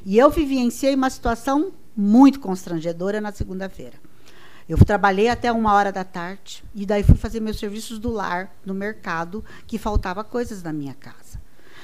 E 0.05 0.17
eu 0.17 0.29
vivenciei 0.29 0.95
uma 0.95 1.09
situação 1.09 1.71
muito 1.95 2.39
constrangedora 2.39 3.19
na 3.19 3.31
segunda-feira. 3.31 3.97
Eu 4.67 4.77
trabalhei 4.77 5.29
até 5.29 5.51
uma 5.51 5.73
hora 5.73 5.91
da 5.91 6.03
tarde 6.03 6.63
e 6.75 6.85
daí 6.85 7.01
fui 7.01 7.15
fazer 7.15 7.39
meus 7.39 7.57
serviços 7.57 7.97
do 7.97 8.11
lar 8.11 8.55
no 8.63 8.73
mercado, 8.73 9.43
que 9.65 9.79
faltava 9.79 10.23
coisas 10.23 10.61
na 10.61 10.71
minha 10.71 10.93
casa. 10.93 11.41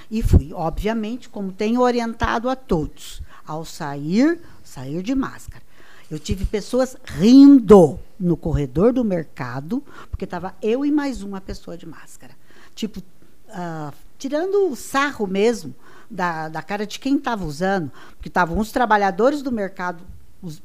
E 0.09 0.21
fui, 0.21 0.53
obviamente, 0.53 1.27
como 1.27 1.51
tenho 1.51 1.81
orientado 1.81 2.47
a 2.47 2.55
todos, 2.55 3.23
ao 3.45 3.65
sair, 3.65 4.39
sair 4.63 5.01
de 5.01 5.15
máscara. 5.15 5.64
Eu 6.09 6.19
tive 6.19 6.45
pessoas 6.45 6.95
rindo 7.03 7.99
no 8.19 8.37
corredor 8.37 8.93
do 8.93 9.03
mercado, 9.03 9.83
porque 10.09 10.25
estava 10.25 10.55
eu 10.61 10.85
e 10.85 10.91
mais 10.91 11.23
uma 11.23 11.41
pessoa 11.41 11.77
de 11.77 11.87
máscara. 11.87 12.35
Tipo, 12.75 12.99
uh, 12.99 13.93
tirando 14.17 14.69
o 14.69 14.75
sarro 14.75 15.25
mesmo 15.25 15.73
da, 16.09 16.47
da 16.47 16.61
cara 16.61 16.85
de 16.85 16.99
quem 16.99 17.17
estava 17.17 17.43
usando, 17.43 17.91
porque 18.11 18.27
estavam 18.27 18.59
os 18.59 18.71
trabalhadores 18.71 19.41
do 19.41 19.51
mercado 19.51 20.03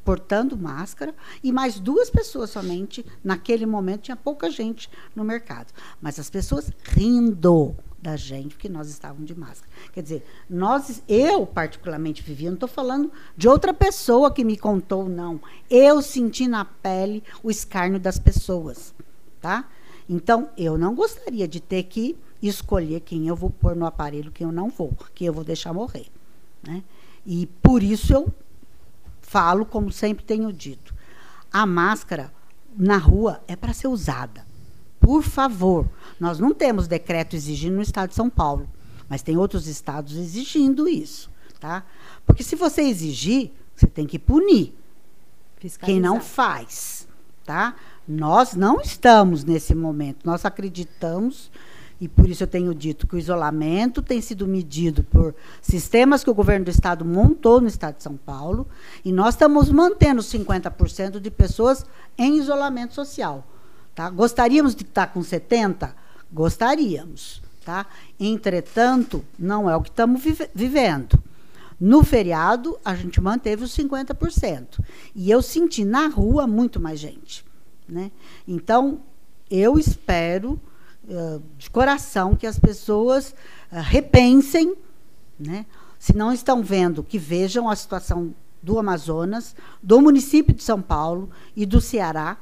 portando 0.05 0.59
máscara 0.59 1.15
e 1.43 1.51
mais 1.51 1.81
duas 1.81 2.11
pessoas 2.11 2.51
somente. 2.51 3.05
Naquele 3.25 3.65
momento 3.65 4.03
tinha 4.03 4.17
pouca 4.17 4.51
gente 4.51 4.91
no 5.17 5.25
mercado, 5.25 5.73
mas 6.01 6.19
as 6.19 6.29
pessoas 6.29 6.71
rindo 6.85 7.75
da 8.01 8.17
gente 8.17 8.57
que 8.57 8.69
nós 8.69 8.89
estávamos 8.89 9.27
de 9.27 9.35
máscara. 9.35 9.71
Quer 9.93 10.03
dizer, 10.03 10.27
nós, 10.49 11.03
eu 11.07 11.47
particularmente 11.47 12.23
vivi, 12.23 12.47
não 12.47 12.55
estou 12.55 12.69
falando 12.69 13.13
de 13.37 13.49
outra 13.49 13.75
pessoa 13.75 14.33
que 14.33 14.45
me 14.45 14.57
contou, 14.57 15.09
não. 15.09 15.41
Eu 15.69 16.01
senti 16.01 16.49
na 16.49 16.65
pele 16.65 17.23
o 17.43 17.51
escárnio 17.51 18.01
das 18.01 18.19
pessoas, 18.19 18.95
tá? 19.41 19.69
Então, 20.09 20.49
eu 20.57 20.79
não 20.79 20.95
gostaria 20.95 21.47
de 21.47 21.61
ter 21.61 21.85
que 21.85 22.17
escolher 22.43 23.01
quem 23.01 23.29
eu 23.29 23.37
vou 23.37 23.51
pôr 23.51 23.77
no 23.77 23.85
aparelho, 23.85 24.33
quem 24.33 24.47
eu 24.47 24.53
não 24.53 24.71
vou, 24.71 24.97
quem 25.15 25.27
eu 25.27 25.33
vou 25.33 25.45
deixar 25.45 25.73
morrer, 25.73 26.07
né? 26.63 26.83
E 27.25 27.47
por 27.63 27.83
isso 27.83 28.13
eu 28.15 28.33
falo, 29.21 29.67
como 29.67 29.93
sempre 29.93 30.25
tenho 30.25 30.53
dito, 30.53 30.95
a 31.53 31.67
máscara 31.67 32.33
na 32.77 32.97
rua 32.97 33.43
é 33.47 33.55
para 33.55 33.73
ser 33.73 33.89
usada. 33.89 34.50
Por 35.01 35.23
favor, 35.23 35.89
nós 36.21 36.39
não 36.39 36.53
temos 36.53 36.87
decreto 36.87 37.35
exigindo 37.35 37.77
no 37.77 37.83
estado 37.83 38.11
de 38.11 38.15
São 38.15 38.29
Paulo, 38.29 38.69
mas 39.09 39.23
tem 39.23 39.37
outros 39.37 39.67
estados 39.67 40.17
exigindo 40.17 40.87
isso, 40.87 41.31
tá? 41.59 41.85
Porque 42.27 42.43
se 42.45 42.55
você 42.55 42.83
exigir, 42.83 43.51
você 43.75 43.87
tem 43.87 44.07
que 44.07 44.19
punir 44.19 44.75
quem 45.81 45.99
não 45.99 46.21
faz, 46.21 47.09
tá? 47.45 47.75
Nós 48.07 48.55
não 48.55 48.81
estamos 48.81 49.45
nesse 49.45 49.75
momento. 49.75 50.25
Nós 50.25 50.45
acreditamos 50.45 51.51
e 52.01 52.09
por 52.09 52.29
isso 52.29 52.43
eu 52.43 52.47
tenho 52.47 52.75
dito 52.75 53.07
que 53.07 53.15
o 53.15 53.19
isolamento 53.19 54.01
tem 54.01 54.23
sido 54.23 54.47
medido 54.47 55.05
por 55.05 55.35
sistemas 55.61 56.25
que 56.25 56.31
o 56.31 56.35
governo 56.35 56.65
do 56.65 56.71
estado 56.71 57.05
montou 57.05 57.61
no 57.61 57.69
estado 57.69 57.97
de 57.97 58.03
São 58.03 58.17
Paulo, 58.17 58.67
e 59.05 59.13
nós 59.13 59.35
estamos 59.35 59.71
mantendo 59.71 60.23
50% 60.23 61.21
de 61.21 61.31
pessoas 61.31 61.85
em 62.17 62.39
isolamento 62.39 62.95
social. 62.95 63.47
Tá? 63.95 64.09
Gostaríamos 64.11 64.75
de 64.75 64.83
estar 64.83 65.09
com 65.09 65.23
70? 65.23 65.95
Gostaríamos. 66.33 67.43
Tá? 67.65 67.87
Entretanto, 68.19 69.25
não 69.39 69.69
é 69.69 69.77
o 69.77 69.83
que 69.83 69.91
estamos 69.91 70.23
vive 70.23 70.49
vivendo. 70.55 71.23
No 71.79 72.05
feriado, 72.05 72.79
a 72.85 72.95
gente 72.95 73.21
manteve 73.21 73.65
os 73.65 73.77
50%. 73.77 74.85
E 75.15 75.31
eu 75.31 75.41
senti 75.41 75.85
na 75.85 76.09
rua 76.09 76.47
muito 76.47 76.79
mais 76.79 77.01
gente. 77.01 77.45
Né? 77.89 78.11
Então, 78.47 79.01
eu 79.51 79.79
espero 79.79 80.61
de 81.59 81.69
coração 81.71 82.37
que 82.37 82.47
as 82.47 82.59
pessoas 82.59 83.35
repensem, 83.71 84.77
né? 85.39 85.67
se 85.99 86.15
não 86.15 86.33
estão 86.33 86.63
vendo, 86.63 87.03
que 87.03 87.19
vejam 87.19 87.69
a 87.69 87.75
situação 87.75 88.35
do 88.63 88.79
Amazonas, 88.79 89.57
do 89.83 90.01
município 90.01 90.55
de 90.55 90.63
São 90.63 90.81
Paulo 90.81 91.31
e 91.57 91.67
do 91.67 91.81
Ceará, 91.81 92.37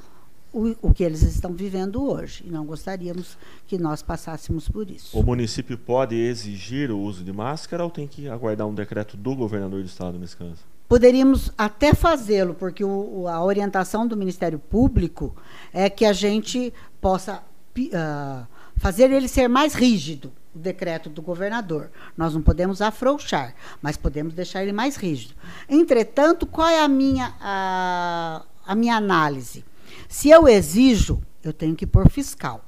o, 0.52 0.74
o, 0.82 0.94
que 0.94 1.02
eles 1.02 1.22
estão 1.22 1.52
vivendo 1.52 2.02
hoje. 2.02 2.44
E 2.46 2.50
não 2.50 2.64
gostaríamos 2.64 3.36
que 3.66 3.78
nós 3.78 4.02
passássemos 4.02 4.68
por 4.68 4.90
isso. 4.90 5.18
O 5.18 5.22
município 5.22 5.76
pode 5.76 6.16
exigir 6.16 6.90
o 6.90 6.98
uso 6.98 7.22
de 7.22 7.32
máscara 7.32 7.84
ou 7.84 7.90
tem 7.90 8.06
que 8.06 8.28
aguardar 8.28 8.66
um 8.66 8.74
decreto 8.74 9.16
do 9.16 9.34
governador 9.34 9.80
do 9.82 9.86
estado 9.86 10.18
nesse 10.18 10.36
caso? 10.36 10.58
Poderíamos 10.88 11.52
até 11.56 11.92
fazê-lo, 11.92 12.54
porque 12.54 12.82
o, 12.82 13.28
a 13.28 13.44
orientação 13.44 14.06
do 14.06 14.16
Ministério 14.16 14.58
Público 14.58 15.36
é 15.72 15.90
que 15.90 16.04
a 16.04 16.14
gente 16.14 16.72
possa 16.98 17.42
uh, 17.78 18.46
fazer 18.76 19.10
ele 19.10 19.28
ser 19.28 19.48
mais 19.48 19.74
rígido, 19.74 20.32
o 20.54 20.58
decreto 20.58 21.10
do 21.10 21.20
governador. 21.20 21.90
Nós 22.16 22.32
não 22.32 22.40
podemos 22.40 22.80
afrouxar, 22.80 23.54
mas 23.82 23.98
podemos 23.98 24.32
deixar 24.32 24.62
ele 24.62 24.72
mais 24.72 24.96
rígido. 24.96 25.34
Entretanto, 25.68 26.46
qual 26.46 26.68
é 26.68 26.80
a 26.80 26.88
minha, 26.88 27.34
a, 27.38 28.42
a 28.66 28.74
minha 28.74 28.96
análise? 28.96 29.67
Se 30.08 30.30
eu 30.30 30.48
exijo, 30.48 31.22
eu 31.42 31.52
tenho 31.52 31.76
que 31.76 31.86
pôr 31.86 32.10
fiscal. 32.10 32.64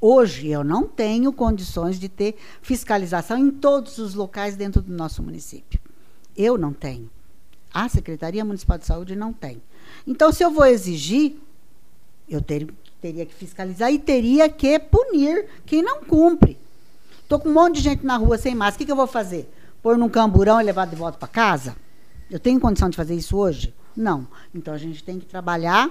Hoje 0.00 0.48
eu 0.48 0.64
não 0.64 0.88
tenho 0.88 1.32
condições 1.32 2.00
de 2.00 2.08
ter 2.08 2.36
fiscalização 2.60 3.38
em 3.38 3.50
todos 3.50 3.98
os 3.98 4.14
locais 4.14 4.56
dentro 4.56 4.82
do 4.82 4.92
nosso 4.92 5.22
município. 5.22 5.78
Eu 6.36 6.58
não 6.58 6.72
tenho. 6.72 7.08
A 7.72 7.88
Secretaria 7.88 8.44
Municipal 8.44 8.78
de 8.78 8.86
Saúde 8.86 9.14
não 9.14 9.32
tem. 9.32 9.62
Então, 10.06 10.32
se 10.32 10.42
eu 10.42 10.50
vou 10.50 10.64
exigir, 10.64 11.36
eu 12.28 12.40
teria 12.40 12.68
teria 13.02 13.26
que 13.26 13.34
fiscalizar 13.34 13.92
e 13.92 13.98
teria 13.98 14.48
que 14.48 14.78
punir 14.78 15.46
quem 15.66 15.82
não 15.82 16.04
cumpre. 16.04 16.56
Estou 17.20 17.40
com 17.40 17.48
um 17.48 17.52
monte 17.52 17.76
de 17.76 17.80
gente 17.80 18.06
na 18.06 18.16
rua 18.16 18.38
sem 18.38 18.54
máscara, 18.54 18.76
o 18.76 18.78
que, 18.78 18.84
que 18.86 18.92
eu 18.92 18.96
vou 18.96 19.08
fazer? 19.08 19.52
Pôr 19.82 19.98
num 19.98 20.08
camburão 20.08 20.60
e 20.60 20.64
levar 20.64 20.86
de 20.86 20.94
volta 20.94 21.18
para 21.18 21.26
casa? 21.26 21.76
Eu 22.30 22.38
tenho 22.38 22.60
condição 22.60 22.88
de 22.88 22.96
fazer 22.96 23.16
isso 23.16 23.36
hoje? 23.36 23.74
Não. 23.96 24.28
Então 24.54 24.72
a 24.72 24.78
gente 24.78 25.02
tem 25.02 25.18
que 25.18 25.26
trabalhar, 25.26 25.90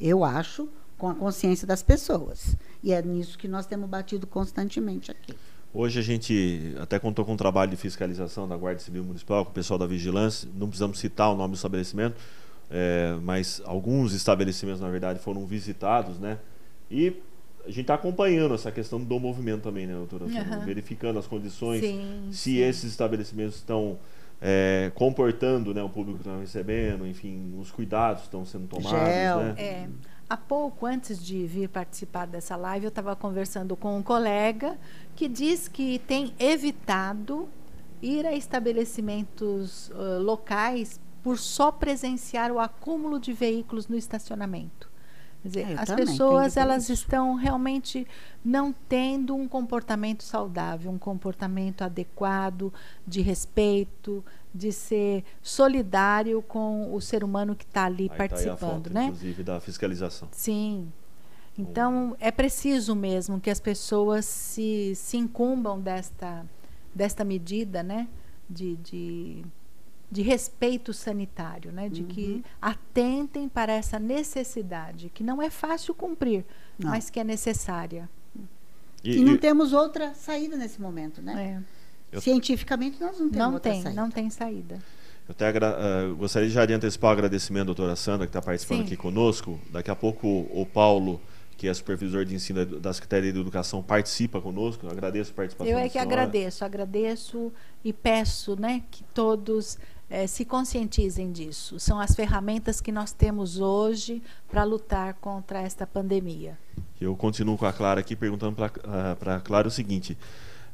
eu 0.00 0.24
acho, 0.24 0.68
com 0.98 1.08
a 1.08 1.14
consciência 1.14 1.66
das 1.66 1.82
pessoas. 1.82 2.56
E 2.82 2.92
é 2.92 3.02
nisso 3.02 3.38
que 3.38 3.48
nós 3.48 3.66
temos 3.66 3.88
batido 3.88 4.26
constantemente 4.26 5.10
aqui. 5.10 5.34
Hoje 5.74 5.98
a 5.98 6.02
gente 6.02 6.74
até 6.78 6.98
contou 6.98 7.24
com 7.24 7.32
um 7.32 7.36
trabalho 7.36 7.70
de 7.70 7.76
fiscalização 7.76 8.46
da 8.46 8.56
Guarda 8.56 8.78
Civil 8.78 9.02
Municipal, 9.02 9.44
com 9.44 9.50
o 9.50 9.54
pessoal 9.54 9.78
da 9.78 9.86
Vigilância, 9.86 10.48
não 10.54 10.68
precisamos 10.68 10.98
citar 10.98 11.32
o 11.32 11.36
nome 11.36 11.52
do 11.52 11.56
estabelecimento, 11.56 12.14
é, 12.70 13.16
mas 13.22 13.62
alguns 13.64 14.12
estabelecimentos, 14.12 14.82
na 14.82 14.90
verdade, 14.90 15.18
foram 15.18 15.46
visitados, 15.46 16.18
né? 16.18 16.38
E 16.90 17.16
a 17.64 17.68
gente 17.68 17.82
está 17.82 17.94
acompanhando 17.94 18.54
essa 18.54 18.70
questão 18.70 19.00
do 19.00 19.18
movimento 19.18 19.62
também, 19.62 19.86
né, 19.86 19.94
doutora? 19.94 20.24
Uhum. 20.24 20.64
Verificando 20.64 21.18
as 21.18 21.26
condições, 21.26 21.80
sim, 21.80 22.28
se 22.30 22.38
sim. 22.38 22.58
esses 22.58 22.84
estabelecimentos 22.84 23.56
estão 23.56 23.98
é, 24.44 24.90
comportando 24.96 25.72
né, 25.72 25.80
o 25.82 25.88
público 25.88 26.18
que 26.18 26.28
está 26.28 26.38
recebendo, 26.40 27.06
enfim, 27.06 27.56
os 27.60 27.70
cuidados 27.70 28.24
estão 28.24 28.44
sendo 28.44 28.66
tomados. 28.66 28.90
Gel. 28.90 29.38
Né? 29.38 29.54
É. 29.56 29.88
Há 30.28 30.36
pouco, 30.36 30.84
antes 30.84 31.24
de 31.24 31.46
vir 31.46 31.68
participar 31.68 32.26
dessa 32.26 32.56
live, 32.56 32.86
eu 32.86 32.88
estava 32.88 33.14
conversando 33.14 33.76
com 33.76 33.96
um 33.96 34.02
colega 34.02 34.76
que 35.14 35.28
diz 35.28 35.68
que 35.68 36.00
tem 36.00 36.34
evitado 36.40 37.48
ir 38.00 38.26
a 38.26 38.34
estabelecimentos 38.34 39.90
uh, 39.90 40.20
locais 40.20 41.00
por 41.22 41.38
só 41.38 41.70
presenciar 41.70 42.50
o 42.50 42.58
acúmulo 42.58 43.20
de 43.20 43.32
veículos 43.32 43.86
no 43.86 43.96
estacionamento. 43.96 44.90
Quer 45.42 45.48
dizer, 45.48 45.70
é, 45.72 45.74
as 45.76 45.92
pessoas 45.92 46.56
elas 46.56 46.88
estão 46.88 47.34
realmente 47.34 48.06
não 48.44 48.72
tendo 48.88 49.34
um 49.34 49.48
comportamento 49.48 50.22
saudável, 50.22 50.90
um 50.90 50.98
comportamento 50.98 51.82
adequado, 51.82 52.72
de 53.06 53.20
respeito, 53.20 54.24
de 54.54 54.72
ser 54.72 55.24
solidário 55.42 56.40
com 56.42 56.94
o 56.94 57.00
ser 57.00 57.24
humano 57.24 57.56
que 57.56 57.64
está 57.64 57.84
ali 57.84 58.08
Aí 58.10 58.16
participando, 58.16 58.58
tá 58.58 58.66
foto, 58.66 58.92
né? 58.92 59.04
Inclusive 59.06 59.42
da 59.42 59.60
fiscalização. 59.60 60.28
Sim. 60.30 60.92
Então 61.58 62.16
é 62.20 62.30
preciso 62.30 62.94
mesmo 62.94 63.40
que 63.40 63.50
as 63.50 63.60
pessoas 63.60 64.24
se, 64.24 64.94
se 64.94 65.16
incumbam 65.16 65.80
desta, 65.80 66.46
desta 66.94 67.24
medida, 67.24 67.82
né? 67.82 68.08
de, 68.52 68.76
de 68.76 69.44
de 70.12 70.20
respeito 70.20 70.92
sanitário, 70.92 71.72
né? 71.72 71.88
de 71.88 72.02
uhum. 72.02 72.06
que 72.06 72.44
atentem 72.60 73.48
para 73.48 73.72
essa 73.72 73.98
necessidade, 73.98 75.08
que 75.08 75.24
não 75.24 75.40
é 75.40 75.48
fácil 75.48 75.94
cumprir, 75.94 76.44
não. 76.78 76.90
mas 76.90 77.08
que 77.08 77.18
é 77.18 77.24
necessária. 77.24 78.06
E, 79.02 79.16
e 79.16 79.24
não 79.24 79.32
e... 79.32 79.38
temos 79.38 79.72
outra 79.72 80.12
saída 80.12 80.54
nesse 80.54 80.78
momento, 80.78 81.22
né? 81.22 81.64
É. 82.12 82.20
Cientificamente 82.20 83.00
nós 83.00 83.18
não 83.18 83.30
temos 83.30 83.36
não 83.38 83.54
outra 83.54 83.72
tem, 83.72 83.82
saída. 83.82 84.00
Não 84.02 84.10
tem 84.10 84.28
saída. 84.28 84.78
Eu 85.26 85.32
até 85.32 85.48
uh, 85.50 86.14
gostaria 86.14 86.50
já 86.50 86.66
de 86.66 86.74
antecipar 86.74 87.08
o 87.08 87.12
agradecimento 87.14 87.62
à 87.62 87.64
doutora 87.64 87.96
Sandra, 87.96 88.26
que 88.26 88.30
está 88.30 88.42
participando 88.42 88.80
Sim. 88.80 88.84
aqui 88.84 88.96
conosco. 88.98 89.58
Daqui 89.70 89.90
a 89.90 89.96
pouco 89.96 90.28
o 90.28 90.66
Paulo 90.66 91.18
que 91.62 91.68
é 91.68 91.74
supervisor 91.74 92.24
de 92.24 92.34
ensino 92.34 92.66
da 92.80 92.92
Secretaria 92.92 93.32
de 93.32 93.38
Educação, 93.38 93.84
participa 93.84 94.40
conosco. 94.40 94.84
Eu 94.84 94.90
agradeço 94.90 95.30
a 95.30 95.34
participação 95.34 95.72
Eu 95.72 95.78
é 95.78 95.88
que 95.88 95.96
agradeço, 95.96 96.64
agradeço 96.64 97.52
e 97.84 97.92
peço 97.92 98.60
né, 98.60 98.82
que 98.90 99.04
todos 99.14 99.78
é, 100.12 100.26
se 100.26 100.44
conscientizem 100.44 101.32
disso. 101.32 101.80
São 101.80 101.98
as 101.98 102.14
ferramentas 102.14 102.82
que 102.82 102.92
nós 102.92 103.12
temos 103.12 103.58
hoje 103.58 104.22
para 104.46 104.62
lutar 104.62 105.14
contra 105.14 105.62
esta 105.62 105.86
pandemia. 105.86 106.58
Eu 107.00 107.16
continuo 107.16 107.56
com 107.56 107.64
a 107.64 107.72
Clara 107.72 108.00
aqui 108.00 108.14
perguntando 108.14 108.54
para 108.54 109.36
a 109.36 109.40
Clara 109.40 109.66
o 109.66 109.70
seguinte. 109.70 110.18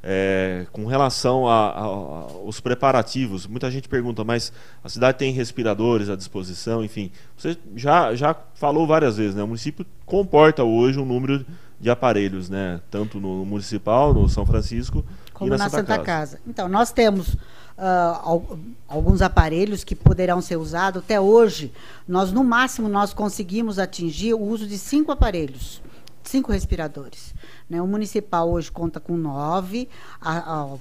É, 0.03 0.67
com 0.73 0.87
relação 0.87 1.47
aos 1.47 2.61
preparativos, 2.61 3.47
muita 3.47 3.71
gente 3.71 3.89
pergunta, 3.89 4.25
mas 4.25 4.53
a 4.83 4.89
cidade 4.89 5.19
tem 5.19 5.33
respiradores 5.33 6.09
à 6.09 6.17
disposição, 6.17 6.85
enfim. 6.85 7.13
Você 7.37 7.57
já, 7.77 8.17
já 8.17 8.35
falou 8.55 8.89
várias 8.89 9.19
vezes, 9.19 9.37
né? 9.37 9.43
O 9.43 9.47
município 9.47 9.87
comporta 10.05 10.65
hoje 10.65 10.99
um 10.99 11.05
número 11.05 11.47
de 11.81 11.91
aparelhos, 11.91 12.49
né? 12.49 12.81
Tanto 12.91 13.21
no 13.21 13.45
municipal, 13.45 14.13
no 14.13 14.29
São 14.29 14.45
Francisco, 14.45 15.05
como 15.33 15.51
na, 15.51 15.59
na 15.59 15.65
Santa, 15.69 15.77
Santa 15.77 15.95
Casa. 15.99 16.05
Casa. 16.05 16.41
Então, 16.47 16.69
nós 16.69 16.91
temos 16.91 17.37
uh, 17.79 18.59
alguns 18.89 19.23
aparelhos 19.23 19.85
que 19.85 19.95
poderão 19.95 20.41
ser 20.41 20.57
usados. 20.57 21.03
Até 21.03 21.21
hoje, 21.21 21.73
nós 22.07 22.33
no 22.33 22.43
máximo 22.43 22.89
nós 22.89 23.15
conseguimos 23.15 23.79
atingir 23.79 24.35
o 24.35 24.41
uso 24.41 24.67
de 24.67 24.77
cinco 24.77 25.13
aparelhos, 25.13 25.81
cinco 26.25 26.53
respiradores. 26.53 27.33
Né? 27.71 27.81
O 27.81 27.87
municipal 27.87 28.51
hoje 28.51 28.71
conta 28.71 28.99
com 28.99 29.17
nove, 29.17 29.89
a, 30.21 30.63
a 30.63 30.77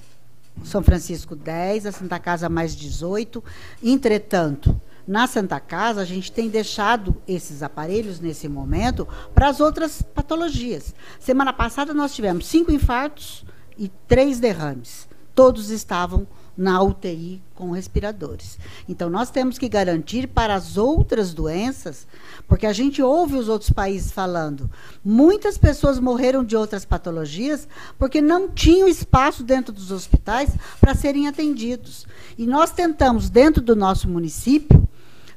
São 0.63 0.81
Francisco 0.81 1.35
10, 1.35 1.85
a 1.85 1.91
Santa 1.91 2.19
Casa 2.19 2.49
mais 2.49 2.75
18. 2.75 3.43
Entretanto, 3.83 4.79
na 5.07 5.25
Santa 5.25 5.59
Casa, 5.59 6.01
a 6.01 6.05
gente 6.05 6.31
tem 6.31 6.49
deixado 6.49 7.15
esses 7.25 7.63
aparelhos 7.63 8.19
nesse 8.19 8.49
momento 8.49 9.07
para 9.33 9.47
as 9.47 9.61
outras 9.61 10.01
patologias. 10.01 10.93
Semana 11.17 11.53
passada 11.53 11.93
nós 11.93 12.13
tivemos 12.13 12.45
cinco 12.45 12.73
infartos 12.73 13.45
e 13.77 13.87
três 14.05 14.39
derrames. 14.39 15.07
Todos 15.33 15.69
estavam 15.69 16.27
na 16.57 16.81
UTI 16.81 17.41
com 17.53 17.71
respiradores. 17.71 18.57
Então, 18.89 19.09
nós 19.09 19.29
temos 19.29 19.57
que 19.57 19.69
garantir 19.69 20.27
para 20.27 20.55
as 20.55 20.77
outras 20.77 21.33
doenças, 21.33 22.07
porque 22.47 22.65
a 22.65 22.73
gente 22.73 23.01
ouve 23.01 23.35
os 23.35 23.47
outros 23.47 23.69
países 23.69 24.11
falando, 24.11 24.69
muitas 25.03 25.57
pessoas 25.57 25.99
morreram 25.99 26.43
de 26.43 26.55
outras 26.55 26.83
patologias 26.83 27.67
porque 27.99 28.21
não 28.21 28.49
tinham 28.49 28.87
espaço 28.87 29.43
dentro 29.43 29.71
dos 29.71 29.91
hospitais 29.91 30.51
para 30.81 30.95
serem 30.95 31.27
atendidos. 31.27 32.07
E 32.37 32.47
nós 32.47 32.71
tentamos, 32.71 33.29
dentro 33.29 33.61
do 33.61 33.75
nosso 33.75 34.09
município, 34.09 34.87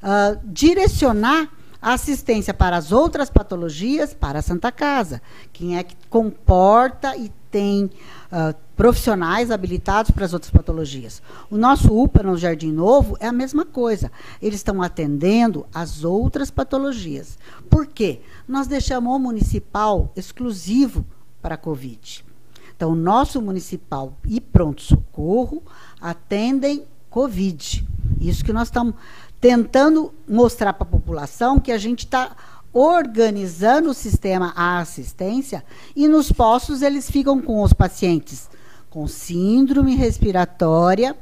uh, 0.03 0.41
direcionar 0.45 1.51
assistência 1.81 2.53
para 2.53 2.77
as 2.77 2.93
outras 2.93 3.31
patologias 3.31 4.13
para 4.13 4.41
a 4.41 4.43
Santa 4.43 4.71
Casa. 4.71 5.23
Quem 5.53 5.79
é 5.79 5.83
que 5.83 5.97
comporta 6.09 7.17
e 7.17 7.33
tem 7.51 7.85
uh, 7.85 8.55
profissionais 8.77 9.51
habilitados 9.51 10.11
para 10.11 10.25
as 10.25 10.33
outras 10.33 10.51
patologias. 10.51 11.23
O 11.51 11.57
nosso 11.57 11.93
UPA 11.93 12.23
no 12.23 12.37
Jardim 12.37 12.73
Novo 12.73 13.17
é 13.21 13.27
a 13.27 13.33
mesma 13.33 13.65
coisa. 13.65 14.11
Eles 14.41 14.57
estão 14.57 14.83
atendendo 14.83 15.67
as 15.75 16.05
outras 16.05 16.51
patologias. 16.51 17.39
Por 17.69 17.87
quê? 17.87 18.21
Nós 18.49 18.67
deixamos 18.67 19.15
o 19.15 19.19
municipal 19.19 20.13
exclusivo 20.17 21.05
para 21.43 21.57
a 21.57 21.59
Covid. 21.59 22.25
Então, 22.75 22.93
o 22.93 22.97
nosso 22.97 23.43
municipal 23.43 24.17
e 24.27 24.41
pronto-socorro 24.41 25.63
atendem 26.01 26.85
Covid. 27.11 27.87
Isso 28.21 28.45
que 28.45 28.53
nós 28.53 28.69
estamos 28.69 28.95
tentando 29.41 30.15
mostrar 30.29 30.73
para 30.73 30.87
a 30.87 30.91
população 30.91 31.59
que 31.59 31.73
a 31.73 31.79
gente 31.79 32.05
está 32.05 32.37
organizando 32.73 33.91
o 33.91 33.95
sistema 33.95 34.53
a 34.55 34.79
assistência 34.79 35.65
e 35.95 36.07
nos 36.07 36.31
postos 36.31 36.83
eles 36.83 37.11
ficam 37.11 37.41
com 37.41 37.63
os 37.63 37.73
pacientes 37.73 38.49
com 38.91 39.07
síndrome 39.07 39.95
respiratória 39.95 41.17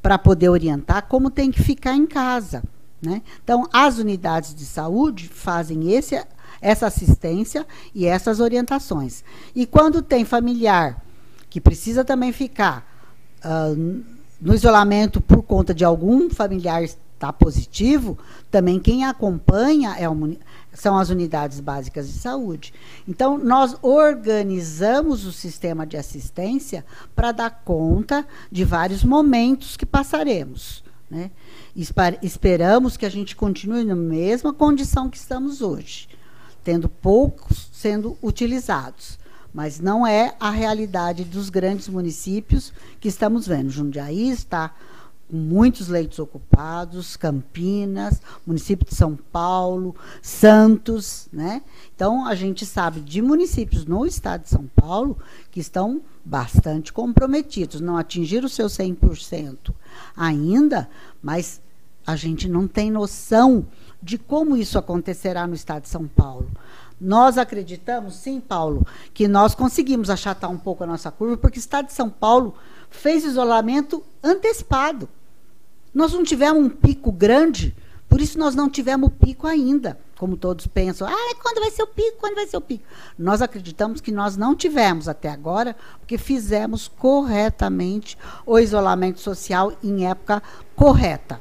para 0.00 0.16
poder 0.16 0.48
orientar 0.48 1.06
como 1.08 1.30
tem 1.30 1.50
que 1.50 1.62
ficar 1.62 1.94
em 1.94 2.06
casa. 2.06 2.62
Né? 3.02 3.22
Então, 3.42 3.68
as 3.72 3.98
unidades 3.98 4.54
de 4.54 4.64
saúde 4.64 5.28
fazem 5.28 5.92
esse, 5.92 6.20
essa 6.60 6.86
assistência 6.86 7.66
e 7.94 8.06
essas 8.06 8.40
orientações. 8.40 9.24
E 9.54 9.66
quando 9.66 10.00
tem 10.00 10.24
familiar 10.24 11.02
que 11.50 11.60
precisa 11.60 12.04
também 12.04 12.32
ficar 12.32 12.86
uh, 13.44 14.04
no 14.40 14.54
isolamento 14.54 15.20
por 15.20 15.42
conta 15.42 15.74
de 15.74 15.84
algum 15.84 16.30
familiar 16.30 16.84
estar 17.18 17.32
positivo, 17.32 18.16
também 18.50 18.78
quem 18.78 19.04
acompanha 19.04 19.96
é 19.98 20.06
são 20.72 20.96
as 20.96 21.10
unidades 21.10 21.58
básicas 21.58 22.06
de 22.06 22.18
saúde. 22.18 22.72
Então, 23.06 23.36
nós 23.36 23.76
organizamos 23.82 25.26
o 25.26 25.32
sistema 25.32 25.84
de 25.84 25.96
assistência 25.96 26.84
para 27.16 27.32
dar 27.32 27.50
conta 27.64 28.26
de 28.50 28.64
vários 28.64 29.02
momentos 29.02 29.76
que 29.76 29.84
passaremos. 29.84 30.84
Né? 31.10 31.30
Esperamos 32.22 32.96
que 32.96 33.04
a 33.06 33.10
gente 33.10 33.34
continue 33.34 33.84
na 33.84 33.96
mesma 33.96 34.52
condição 34.52 35.10
que 35.10 35.16
estamos 35.16 35.60
hoje, 35.60 36.08
tendo 36.62 36.88
poucos 36.88 37.68
sendo 37.72 38.16
utilizados. 38.22 39.18
Mas 39.52 39.80
não 39.80 40.06
é 40.06 40.34
a 40.38 40.50
realidade 40.50 41.24
dos 41.24 41.50
grandes 41.50 41.88
municípios 41.88 42.72
que 43.00 43.08
estamos 43.08 43.46
vendo. 43.46 43.70
Jundiaí 43.70 44.30
está 44.30 44.72
muitos 45.30 45.88
leitos 45.88 46.18
ocupados, 46.18 47.16
Campinas, 47.16 48.20
município 48.46 48.86
de 48.86 48.94
São 48.94 49.16
Paulo, 49.16 49.94
Santos, 50.22 51.28
né? 51.32 51.62
Então 51.94 52.26
a 52.26 52.34
gente 52.34 52.64
sabe 52.64 53.00
de 53.00 53.20
municípios 53.20 53.84
no 53.84 54.06
estado 54.06 54.42
de 54.42 54.48
São 54.48 54.66
Paulo 54.74 55.18
que 55.50 55.60
estão 55.60 56.00
bastante 56.24 56.92
comprometidos, 56.92 57.80
não 57.80 57.96
atingiram 57.96 58.46
o 58.46 58.50
seu 58.50 58.66
100% 58.66 59.74
ainda, 60.16 60.88
mas 61.22 61.60
a 62.06 62.16
gente 62.16 62.48
não 62.48 62.66
tem 62.66 62.90
noção 62.90 63.66
de 64.02 64.16
como 64.16 64.56
isso 64.56 64.78
acontecerá 64.78 65.46
no 65.46 65.54
estado 65.54 65.82
de 65.82 65.88
São 65.88 66.06
Paulo. 66.06 66.50
Nós 67.00 67.38
acreditamos, 67.38 68.14
sim, 68.14 68.40
Paulo, 68.40 68.86
que 69.14 69.28
nós 69.28 69.54
conseguimos 69.54 70.10
achatar 70.10 70.50
um 70.50 70.58
pouco 70.58 70.82
a 70.82 70.86
nossa 70.86 71.10
curva, 71.10 71.36
porque 71.36 71.58
o 71.58 71.60
estado 71.60 71.86
de 71.86 71.92
São 71.92 72.10
Paulo 72.10 72.54
fez 72.90 73.24
isolamento 73.24 74.02
antecipado. 74.22 75.08
Nós 75.92 76.12
não 76.12 76.22
tivemos 76.22 76.62
um 76.62 76.68
pico 76.68 77.10
grande, 77.10 77.74
por 78.08 78.20
isso 78.20 78.38
nós 78.38 78.54
não 78.54 78.70
tivemos 78.70 79.08
o 79.08 79.10
pico 79.10 79.46
ainda, 79.46 79.98
como 80.16 80.36
todos 80.36 80.66
pensam. 80.66 81.06
Ah, 81.08 81.34
quando 81.42 81.60
vai 81.60 81.70
ser 81.70 81.82
o 81.82 81.86
pico? 81.86 82.18
Quando 82.18 82.34
vai 82.34 82.46
ser 82.46 82.56
o 82.56 82.60
pico? 82.60 82.84
Nós 83.18 83.42
acreditamos 83.42 84.00
que 84.00 84.10
nós 84.10 84.36
não 84.36 84.54
tivemos 84.54 85.08
até 85.08 85.28
agora, 85.28 85.76
porque 85.98 86.16
fizemos 86.16 86.88
corretamente 86.88 88.16
o 88.46 88.58
isolamento 88.58 89.20
social 89.20 89.72
em 89.82 90.06
época 90.06 90.42
correta. 90.74 91.40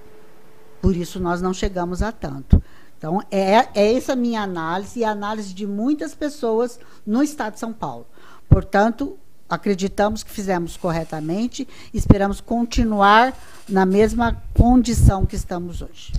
Por 0.82 0.96
isso 0.96 1.20
nós 1.20 1.42
não 1.42 1.54
chegamos 1.54 2.02
a 2.02 2.12
tanto. 2.12 2.62
Então, 2.98 3.22
é, 3.30 3.68
é 3.76 3.94
essa 3.96 4.16
minha 4.16 4.42
análise 4.42 5.00
e 5.00 5.04
a 5.04 5.12
análise 5.12 5.54
de 5.54 5.68
muitas 5.68 6.16
pessoas 6.16 6.80
no 7.06 7.22
estado 7.22 7.54
de 7.54 7.60
São 7.60 7.72
Paulo. 7.72 8.08
Portanto, 8.50 9.18
acreditamos 9.50 10.24
que 10.24 10.32
fizemos 10.32 10.76
corretamente 10.78 11.68
esperamos 11.94 12.42
continuar 12.42 13.38
na 13.68 13.86
mesma 13.86 14.42
condição 14.54 15.26
que 15.26 15.36
estamos 15.36 15.82
hoje. 15.82 16.12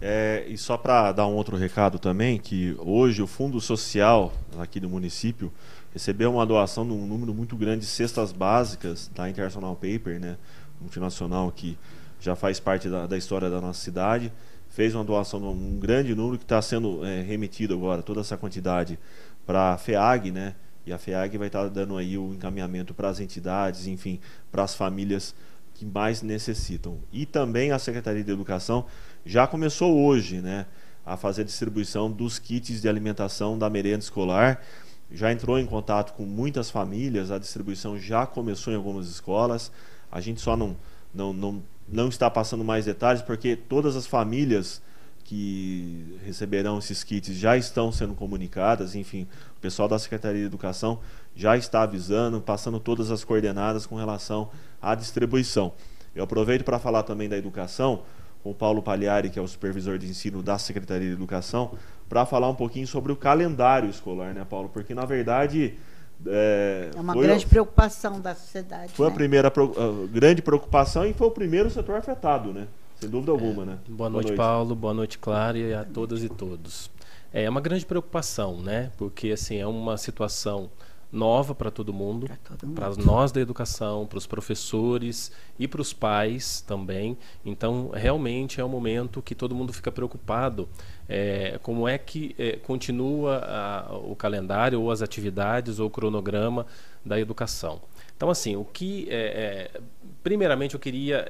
É, 0.00 0.44
e 0.48 0.58
só 0.58 0.76
para 0.76 1.12
dar 1.12 1.26
um 1.26 1.34
outro 1.34 1.56
recado 1.56 1.98
também, 1.98 2.38
que 2.38 2.76
hoje 2.78 3.22
o 3.22 3.26
Fundo 3.26 3.60
Social 3.60 4.34
aqui 4.58 4.78
do 4.78 4.88
município 4.88 5.52
recebeu 5.92 6.32
uma 6.32 6.44
doação 6.44 6.86
de 6.86 6.92
um 6.92 7.06
número 7.06 7.32
muito 7.32 7.56
grande 7.56 7.80
de 7.80 7.86
cestas 7.86 8.32
básicas 8.32 9.10
da 9.14 9.30
International 9.30 9.74
Paper, 9.74 10.20
né, 10.20 10.36
multinacional 10.80 11.50
que 11.50 11.78
já 12.20 12.34
faz 12.34 12.58
parte 12.60 12.88
da, 12.88 13.06
da 13.06 13.16
história 13.16 13.48
da 13.48 13.60
nossa 13.60 13.80
cidade, 13.80 14.32
fez 14.68 14.94
uma 14.94 15.04
doação 15.04 15.40
de 15.40 15.46
um 15.46 15.78
grande 15.78 16.14
número 16.14 16.36
que 16.36 16.44
está 16.44 16.60
sendo 16.60 17.04
é, 17.04 17.22
remetido 17.22 17.74
agora, 17.74 18.02
toda 18.02 18.20
essa 18.20 18.36
quantidade 18.36 18.98
para 19.46 19.74
a 19.74 19.78
FEAG, 19.78 20.32
né, 20.32 20.54
e 20.86 20.92
a 20.92 20.98
FEAG 20.98 21.38
vai 21.38 21.46
estar 21.46 21.62
tá 21.62 21.68
dando 21.68 21.96
aí 21.96 22.18
o 22.18 22.34
encaminhamento 22.34 22.92
para 22.92 23.08
as 23.08 23.20
entidades, 23.20 23.86
enfim, 23.86 24.20
para 24.50 24.62
as 24.62 24.74
famílias 24.74 25.34
que 25.74 25.84
mais 25.84 26.22
necessitam. 26.22 26.98
E 27.12 27.26
também 27.26 27.72
a 27.72 27.78
Secretaria 27.78 28.22
de 28.22 28.30
Educação 28.30 28.86
já 29.24 29.46
começou 29.46 29.98
hoje, 29.98 30.40
né, 30.40 30.66
a 31.04 31.16
fazer 31.16 31.42
a 31.42 31.44
distribuição 31.44 32.10
dos 32.10 32.38
kits 32.38 32.80
de 32.80 32.88
alimentação 32.88 33.58
da 33.58 33.68
merenda 33.68 34.00
escolar. 34.00 34.62
Já 35.10 35.32
entrou 35.32 35.58
em 35.58 35.66
contato 35.66 36.14
com 36.14 36.24
muitas 36.24 36.70
famílias, 36.70 37.30
a 37.30 37.38
distribuição 37.38 37.98
já 37.98 38.26
começou 38.26 38.72
em 38.72 38.76
algumas 38.76 39.08
escolas. 39.08 39.70
A 40.10 40.20
gente 40.20 40.40
só 40.40 40.56
não, 40.56 40.76
não, 41.12 41.32
não, 41.32 41.62
não 41.88 42.08
está 42.08 42.30
passando 42.30 42.64
mais 42.64 42.84
detalhes 42.84 43.22
porque 43.22 43.56
todas 43.56 43.96
as 43.96 44.06
famílias 44.06 44.80
que 45.24 46.18
receberão 46.24 46.78
esses 46.78 47.02
kits 47.02 47.34
já 47.34 47.56
estão 47.56 47.90
sendo 47.90 48.14
comunicadas, 48.14 48.94
enfim, 48.94 49.26
o 49.56 49.60
pessoal 49.60 49.88
da 49.88 49.98
Secretaria 49.98 50.40
de 50.40 50.46
Educação 50.46 51.00
já 51.34 51.56
está 51.56 51.82
avisando, 51.82 52.40
passando 52.40 52.78
todas 52.78 53.10
as 53.10 53.24
coordenadas 53.24 53.86
com 53.86 53.96
relação 53.96 54.50
à 54.80 54.94
distribuição. 54.94 55.72
Eu 56.14 56.22
aproveito 56.22 56.62
para 56.62 56.78
falar 56.78 57.02
também 57.02 57.28
da 57.28 57.36
educação, 57.36 58.02
com 58.42 58.50
o 58.50 58.54
Paulo 58.54 58.82
Pagliari, 58.82 59.30
que 59.30 59.38
é 59.38 59.42
o 59.42 59.48
supervisor 59.48 59.98
de 59.98 60.06
ensino 60.06 60.42
da 60.42 60.58
Secretaria 60.58 61.08
de 61.08 61.14
Educação, 61.14 61.72
para 62.08 62.26
falar 62.26 62.48
um 62.50 62.54
pouquinho 62.54 62.86
sobre 62.86 63.10
o 63.10 63.16
calendário 63.16 63.88
escolar, 63.88 64.34
né, 64.34 64.46
Paulo? 64.48 64.68
Porque, 64.68 64.94
na 64.94 65.06
verdade. 65.06 65.74
É, 66.26 66.90
é 66.94 67.00
uma 67.00 67.14
grande 67.14 67.46
preocupação 67.46 68.20
da 68.20 68.34
sociedade. 68.34 68.92
Foi 68.92 69.06
né? 69.06 69.12
a 69.12 69.14
primeira 69.14 69.48
uh, 69.48 70.08
grande 70.08 70.42
preocupação 70.42 71.04
e 71.06 71.12
foi 71.14 71.26
o 71.26 71.30
primeiro 71.30 71.70
setor 71.70 71.96
afetado, 71.96 72.52
né? 72.52 72.68
Sem 73.04 73.10
dúvida 73.10 73.32
é, 73.32 73.34
alguma, 73.34 73.64
né? 73.66 73.78
Boa, 73.86 73.96
boa 73.96 74.10
noite, 74.10 74.26
noite, 74.28 74.36
Paulo. 74.36 74.74
Boa 74.74 74.94
noite, 74.94 75.18
Clara, 75.18 75.58
e 75.58 75.74
a 75.74 75.84
todas 75.84 76.24
e 76.24 76.28
todos. 76.28 76.90
É 77.32 77.48
uma 77.50 77.60
grande 77.60 77.84
preocupação, 77.84 78.62
né? 78.62 78.90
Porque 78.96 79.30
assim 79.30 79.56
é 79.58 79.66
uma 79.66 79.98
situação 79.98 80.70
nova 81.12 81.54
para 81.54 81.70
todo 81.70 81.92
mundo, 81.92 82.28
para 82.74 82.96
nós 82.96 83.30
da 83.30 83.40
educação, 83.40 84.06
para 84.06 84.16
os 84.16 84.26
professores 84.26 85.30
e 85.58 85.68
para 85.68 85.82
os 85.82 85.92
pais 85.92 86.62
também. 86.62 87.16
Então, 87.44 87.90
realmente 87.94 88.58
é 88.58 88.64
um 88.64 88.68
momento 88.68 89.20
que 89.20 89.34
todo 89.34 89.54
mundo 89.54 89.72
fica 89.72 89.92
preocupado. 89.92 90.66
É, 91.06 91.58
como 91.62 91.86
é 91.86 91.98
que 91.98 92.34
é, 92.38 92.56
continua 92.56 93.36
a, 93.44 93.96
o 93.96 94.16
calendário 94.16 94.80
ou 94.80 94.90
as 94.90 95.02
atividades 95.02 95.78
ou 95.78 95.88
o 95.88 95.90
cronograma 95.90 96.66
da 97.04 97.20
educação? 97.20 97.82
Então, 98.16 98.30
assim, 98.30 98.56
o 98.56 98.64
que 98.64 99.06
é, 99.10 99.70
é 99.76 99.80
primeiramente 100.22 100.74
eu 100.74 100.80
queria 100.80 101.26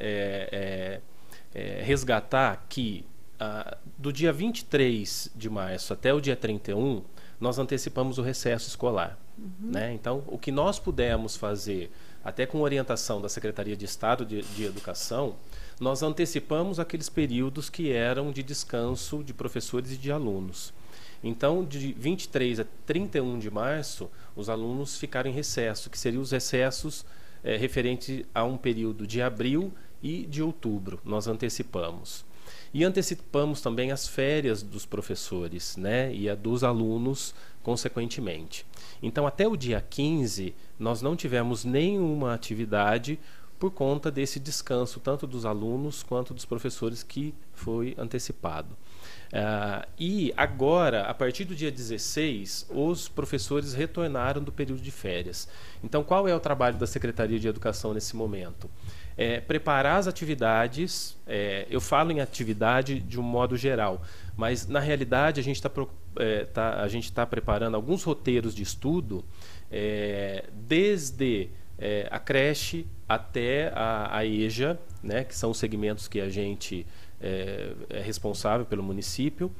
é, 1.55 1.83
resgatar 1.83 2.67
que 2.69 3.05
ah, 3.39 3.77
do 3.99 4.13
dia 4.13 4.33
23 4.33 5.31
de 5.35 5.49
março 5.49 5.93
até 5.93 6.13
o 6.13 6.21
dia 6.21 6.37
31 6.37 7.03
nós 7.41 7.59
antecipamos 7.59 8.19
o 8.19 8.23
recesso 8.23 8.69
escolar. 8.69 9.19
Uhum. 9.37 9.71
Né? 9.73 9.93
Então, 9.93 10.23
o 10.27 10.39
que 10.39 10.53
nós 10.53 10.79
pudemos 10.79 11.37
fazer, 11.37 11.91
até 12.25 12.47
com 12.47 12.61
orientação 12.61 13.21
da 13.21 13.29
Secretaria 13.29 13.77
de 13.77 13.85
Estado 13.85 14.25
de, 14.25 14.43
de 14.43 14.65
Educação, 14.65 15.37
nós 15.81 16.03
antecipamos 16.03 16.79
aqueles 16.79 17.09
períodos 17.09 17.69
que 17.69 17.91
eram 17.91 18.31
de 18.31 18.43
descanso 18.43 19.23
de 19.23 19.35
professores 19.35 19.93
e 19.93 19.97
de 19.97 20.13
alunos. 20.13 20.73
Então, 21.23 21.65
de 21.65 21.93
23 21.95 22.61
a 22.61 22.67
31 22.87 23.39
de 23.39 23.51
março, 23.51 24.11
os 24.37 24.49
alunos 24.49 24.97
ficaram 24.97 25.31
em 25.31 25.35
recesso, 25.35 25.91
que 25.91 25.99
seriam 25.99 26.23
os 26.23 26.31
recessos 26.31 27.05
é, 27.43 27.57
referentes 27.57 28.25
a 28.35 28.45
um 28.45 28.57
período 28.57 29.07
de 29.07 29.21
abril 29.21 29.73
e 30.05 30.27
de 30.27 30.43
outubro. 30.43 31.01
Nós 31.03 31.27
antecipamos. 31.27 32.27
E 32.75 32.85
antecipamos 32.85 33.63
também 33.63 33.91
as 33.91 34.07
férias 34.07 34.63
dos 34.63 34.85
professores 34.85 35.79
né, 35.79 36.15
e 36.15 36.29
a 36.29 36.35
dos 36.35 36.63
alunos, 36.63 37.35
consequentemente. 37.63 38.67
Então, 39.03 39.27
até 39.27 39.49
o 39.49 39.57
dia 39.57 39.81
15, 39.81 40.55
nós 40.79 41.01
não 41.01 41.17
tivemos 41.17 41.65
nenhuma 41.65 42.35
atividade 42.35 43.19
por 43.59 43.71
conta 43.71 44.11
desse 44.11 44.39
descanso, 44.39 45.01
tanto 45.01 45.27
dos 45.27 45.47
alunos 45.47 46.03
quanto 46.03 46.35
dos 46.35 46.45
professores, 46.45 47.03
que 47.03 47.33
foi 47.55 47.95
antecipado. 47.97 48.77
Uh, 49.33 49.87
e 49.99 50.35
agora, 50.37 51.05
a 51.05 51.15
partir 51.15 51.45
do 51.45 51.55
dia 51.55 51.71
16, 51.71 52.67
os 52.71 53.09
professores 53.09 53.73
retornaram 53.73 54.43
do 54.43 54.53
período 54.53 54.83
de 54.83 54.91
férias. 54.91 55.49
Então, 55.83 56.05
qual 56.05 56.29
é 56.29 56.35
o 56.35 56.41
trabalho 56.41 56.77
da 56.77 56.87
Secretaria 56.87 57.39
de 57.39 57.49
Educação 57.49 57.95
nesse 57.95 58.15
momento? 58.15 58.69
É, 59.17 59.41
preparar 59.41 59.99
as 59.99 60.07
atividades. 60.07 61.17
É, 61.27 61.67
eu 61.71 61.81
falo 61.81 62.11
em 62.13 62.21
atividade 62.21 63.01
de 63.01 63.19
um 63.19 63.23
modo 63.23 63.57
geral, 63.57 64.03
mas 64.37 64.67
na 64.67 64.81
realidade 64.81 65.41
a 65.41 65.43
gente 65.43 65.57
está 65.57 65.71
é, 66.17 66.45
tá, 66.45 66.81
a 66.81 66.89
gente 66.89 67.05
está 67.05 67.27
preparando 67.27 67.75
alguns 67.75 68.03
roteiros 68.03 68.55
de 68.55 68.63
estudo 68.63 69.25
é, 69.71 70.45
desde 70.53 71.49
é, 71.79 72.09
a 72.11 72.19
creche 72.19 72.87
até 73.09 73.73
a, 73.75 74.19
a, 74.19 74.25
EJA, 74.25 74.79
né, 75.03 75.25
que 75.25 75.35
são 75.35 75.51
os 75.51 75.59
segmentos 75.59 76.09
que 76.09 76.21
a 76.21 76.29
gente 76.29 76.87
é, 77.21 77.73
é 77.91 78.01
responsável 78.01 78.67
pelo 78.67 78.83
município, 78.83 79.51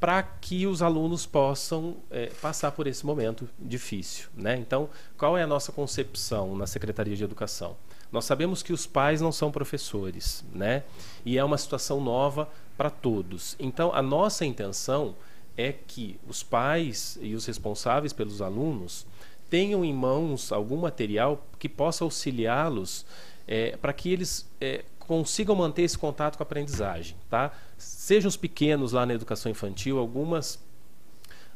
para 0.00 0.22
que 0.22 0.66
os 0.66 0.82
alunos 0.82 1.24
possam 1.24 1.98
passar 2.42 2.72
por 2.72 2.88
esse 2.88 3.06
momento 3.06 3.48
difícil. 3.60 4.28
Né? 4.34 4.56
Então, 4.56 4.88
qual 5.16 5.38
é 5.38 5.42
a 5.42 5.46
nossa 5.46 5.70
concepção 5.70 6.56
na 6.56 6.66
Secretaria 6.66 7.14
de 7.14 7.22
Educação? 7.22 7.76
Nós 8.12 8.24
sabemos 8.24 8.62
que 8.62 8.72
os 8.72 8.86
pais 8.86 9.20
não 9.20 9.30
são 9.30 9.50
professores, 9.50 10.44
né? 10.52 10.82
E 11.24 11.38
é 11.38 11.44
uma 11.44 11.58
situação 11.58 12.00
nova 12.00 12.48
para 12.76 12.90
todos. 12.90 13.56
Então, 13.58 13.92
a 13.94 14.02
nossa 14.02 14.44
intenção 14.44 15.14
é 15.56 15.72
que 15.72 16.18
os 16.26 16.42
pais 16.42 17.18
e 17.20 17.34
os 17.34 17.46
responsáveis 17.46 18.12
pelos 18.12 18.40
alunos 18.40 19.06
tenham 19.48 19.84
em 19.84 19.92
mãos 19.92 20.52
algum 20.52 20.76
material 20.76 21.44
que 21.58 21.68
possa 21.68 22.04
auxiliá-los 22.04 23.04
é, 23.46 23.76
para 23.76 23.92
que 23.92 24.10
eles 24.12 24.48
é, 24.60 24.84
consigam 25.00 25.56
manter 25.56 25.82
esse 25.82 25.98
contato 25.98 26.36
com 26.36 26.42
a 26.42 26.46
aprendizagem, 26.46 27.16
tá? 27.28 27.52
Sejam 27.76 28.28
os 28.28 28.36
pequenos 28.36 28.92
lá 28.92 29.04
na 29.04 29.12
educação 29.12 29.50
infantil, 29.50 29.98
algumas 29.98 30.58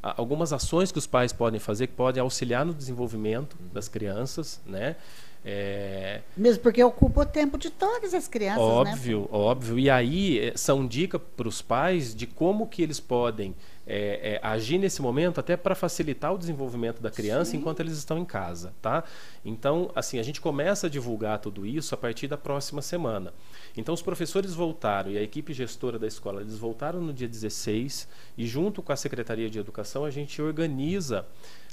algumas 0.02 0.52
ações 0.52 0.92
que 0.92 0.98
os 0.98 1.06
pais 1.06 1.32
podem 1.32 1.58
fazer 1.58 1.86
que 1.86 1.94
podem 1.94 2.20
auxiliar 2.20 2.62
no 2.66 2.74
desenvolvimento 2.74 3.56
das 3.72 3.88
crianças, 3.88 4.60
né? 4.66 4.96
É... 5.44 6.22
Mesmo 6.34 6.62
porque 6.62 6.82
ocupa 6.82 7.20
o 7.20 7.26
tempo 7.26 7.58
de 7.58 7.68
todas 7.68 8.14
as 8.14 8.26
crianças, 8.26 8.62
né? 8.62 8.64
óbvio, 8.64 9.20
né? 9.20 9.28
Óbvio, 9.30 9.78
E 9.78 9.90
aí 9.90 10.38
eh, 10.38 10.52
são 10.56 10.86
dicas 10.86 11.20
para 11.36 11.46
os 11.46 11.60
pais 11.60 12.14
de 12.14 12.26
como 12.26 12.66
que 12.66 12.82
eles 12.82 12.98
podem 12.98 13.54
é, 13.86 14.40
é, 14.42 14.46
agir 14.46 14.78
nesse 14.78 15.02
momento 15.02 15.38
até 15.38 15.56
para 15.56 15.74
facilitar 15.74 16.32
o 16.32 16.38
desenvolvimento 16.38 17.02
da 17.02 17.10
criança 17.10 17.50
Sim. 17.50 17.58
enquanto 17.58 17.80
eles 17.80 17.92
estão 17.98 18.18
em 18.18 18.24
casa, 18.24 18.72
tá? 18.80 19.04
Então, 19.44 19.90
assim, 19.94 20.18
a 20.18 20.22
gente 20.22 20.40
começa 20.40 20.86
a 20.86 20.90
divulgar 20.90 21.38
tudo 21.38 21.66
isso 21.66 21.94
a 21.94 21.98
partir 21.98 22.26
da 22.26 22.38
próxima 22.38 22.80
semana. 22.80 23.34
Então, 23.76 23.92
os 23.92 24.00
professores 24.00 24.54
voltaram 24.54 25.10
e 25.10 25.18
a 25.18 25.22
equipe 25.22 25.52
gestora 25.52 25.98
da 25.98 26.06
escola, 26.06 26.40
eles 26.40 26.56
voltaram 26.56 27.00
no 27.00 27.12
dia 27.12 27.28
16 27.28 28.08
e 28.38 28.46
junto 28.46 28.82
com 28.82 28.92
a 28.92 28.96
Secretaria 28.96 29.50
de 29.50 29.58
Educação 29.58 30.04
a 30.06 30.10
gente 30.10 30.40
organiza 30.40 31.26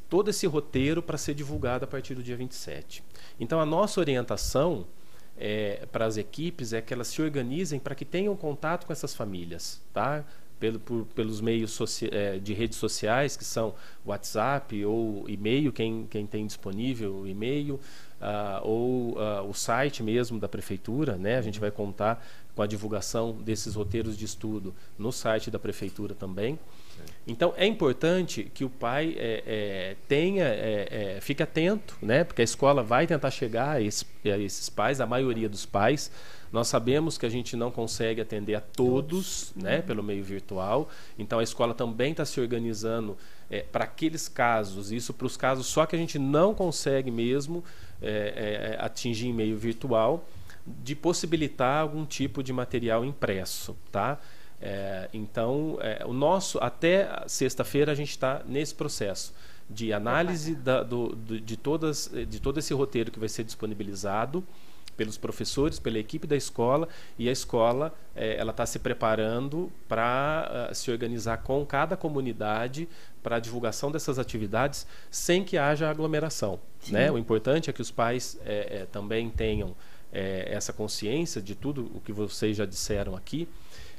todo 0.10 0.30
esse 0.30 0.46
roteiro 0.46 1.02
para 1.02 1.18
ser 1.18 1.34
divulgado 1.34 1.86
a 1.86 1.88
partir 1.88 2.14
do 2.14 2.22
dia 2.22 2.36
27. 2.36 3.02
Então, 3.42 3.60
a 3.60 3.66
nossa 3.66 4.00
orientação 4.00 4.86
é, 5.36 5.88
para 5.92 6.06
as 6.06 6.16
equipes 6.16 6.74
é 6.74 6.82
que 6.82 6.94
elas 6.94 7.08
se 7.08 7.20
organizem 7.24 7.80
para 7.80 7.96
que 7.96 8.06
tenham 8.06 8.36
contato 8.36 8.86
com 8.86 8.94
essas 8.94 9.16
famílias, 9.16 9.82
tá? 9.92 10.24
Pelo, 10.60 10.80
por, 10.80 11.08
pelos 11.16 11.42
meios 11.42 11.76
é, 12.12 12.38
de 12.38 12.54
redes 12.54 12.78
sociais, 12.78 13.36
que 13.36 13.44
são 13.44 13.74
WhatsApp 14.06 14.86
ou 14.86 15.28
e-mail, 15.28 15.74
quem, 15.74 16.06
quem 16.08 16.28
tem 16.28 16.46
disponível 16.46 17.16
o 17.16 17.28
e-mail, 17.28 17.80
uh, 18.22 18.62
ou 18.62 19.18
uh, 19.18 19.50
o 19.50 19.56
site 19.56 20.04
mesmo 20.04 20.40
da 20.40 20.48
prefeitura, 20.48 21.18
né? 21.18 21.40
A 21.40 21.42
gente 21.42 21.60
vai 21.60 21.72
contar 21.72 22.24
com 22.56 22.62
a 22.62 22.68
divulgação 22.68 23.32
desses 23.34 23.74
roteiros 23.74 24.16
de 24.16 24.26
estudo 24.26 24.72
no 25.00 25.12
site 25.12 25.50
da 25.50 25.58
prefeitura 25.58 26.14
também. 26.14 26.60
Então 27.28 27.54
é 27.56 27.66
importante 27.66 28.52
que 28.54 28.66
o 28.66 28.70
pai 28.70 29.16
é, 29.18 29.44
é, 29.46 29.96
tenha, 30.08 30.44
é, 30.44 31.16
é, 31.18 31.22
fique 31.22 31.44
atento, 31.44 31.98
né? 32.02 32.24
Porque 32.24 32.42
a 32.42 32.46
escola 32.46 32.82
vai 32.82 33.06
tentar 33.06 33.30
chegar 33.30 33.78
a, 33.78 33.82
esse, 33.82 34.06
a, 34.26 34.38
esses 34.38 34.70
pais, 34.70 35.00
a 35.00 35.06
maioria 35.06 35.48
dos 35.48 35.66
pais. 35.66 36.12
Nós 36.52 36.68
sabemos 36.68 37.18
que 37.18 37.26
a 37.26 37.30
gente 37.30 37.56
não 37.56 37.72
consegue 37.72 38.20
atender 38.20 38.56
a 38.56 38.60
todos, 38.60 39.54
né? 39.56 39.78
Uhum. 39.78 39.82
Pelo 39.84 40.04
meio 40.04 40.24
virtual. 40.24 40.90
Então 41.18 41.40
a 41.40 41.44
escola 41.44 41.74
também 41.74 42.12
está 42.12 42.26
se 42.26 42.42
organizando 42.42 43.18
é, 43.50 43.62
para 43.62 43.84
aqueles 43.84 44.28
casos. 44.28 44.92
Isso 44.92 45.14
para 45.14 45.28
os 45.28 45.38
casos 45.38 45.68
só 45.68 45.86
que 45.86 45.96
a 45.96 46.00
gente 46.00 46.18
não 46.18 46.56
consegue 46.56 47.12
mesmo 47.12 47.64
é, 48.02 48.76
atingir 48.80 49.28
em 49.28 49.34
meio 49.34 49.58
virtual 49.58 50.26
de 50.66 50.96
possibilitar 50.96 51.82
algum 51.82 52.06
tipo 52.06 52.44
de 52.44 52.54
material 52.54 53.06
impresso, 53.06 53.76
tá? 53.92 54.20
É, 54.62 55.10
então, 55.14 55.78
é, 55.82 56.04
o 56.06 56.14
nosso 56.14 56.60
até 56.60 57.24
sexta-feira 57.28 57.92
a 57.92 57.96
gente 57.96 58.12
está 58.12 58.44
nesse 58.46 58.76
processo 58.76 59.34
de 59.70 59.92
análise 59.92 60.54
da, 60.54 60.84
do, 60.84 61.16
do, 61.16 61.40
de 61.40 61.58
todas 61.58 62.12
de 62.28 62.40
todo 62.40 62.60
esse 62.60 62.74
roteiro 62.74 63.10
que 63.10 63.20
vai 63.20 63.30
ser 63.30 63.44
disponibilizado 63.44 64.46
pelos 64.96 65.18
professores, 65.18 65.80
pela 65.80 65.98
equipe 65.98 66.28
da 66.28 66.36
escola 66.36 66.88
e 67.18 67.28
a 67.28 67.32
escola 67.32 67.92
é, 68.16 68.36
ela 68.38 68.52
está 68.52 68.66
se 68.66 68.78
preparando 68.78 69.72
para 69.88 70.70
uh, 70.70 70.76
se 70.76 70.92
organizar 70.92 71.38
com 71.38 71.66
cada 71.66 71.98
comunidade 71.98 72.88
para 73.24 73.38
a 73.38 73.40
divulgação 73.40 73.92
dessas 73.92 74.20
atividades 74.20 74.86
sem 75.10 75.44
que 75.44 75.58
haja 75.58 75.90
aglomeração. 75.90 76.60
Né? 76.88 77.12
O 77.12 77.18
importante 77.18 77.70
é 77.70 77.74
que 77.74 77.82
os 77.82 77.90
pais 77.90 78.40
é, 78.46 78.82
é, 78.82 78.86
também 78.86 79.30
tenham 79.30 79.76
é, 80.12 80.48
essa 80.52 80.74
consciência 80.74 81.42
de 81.42 81.56
tudo 81.56 81.90
o 81.96 82.02
que 82.02 82.12
vocês 82.12 82.58
já 82.58 82.66
disseram 82.66 83.16
aqui, 83.16 83.48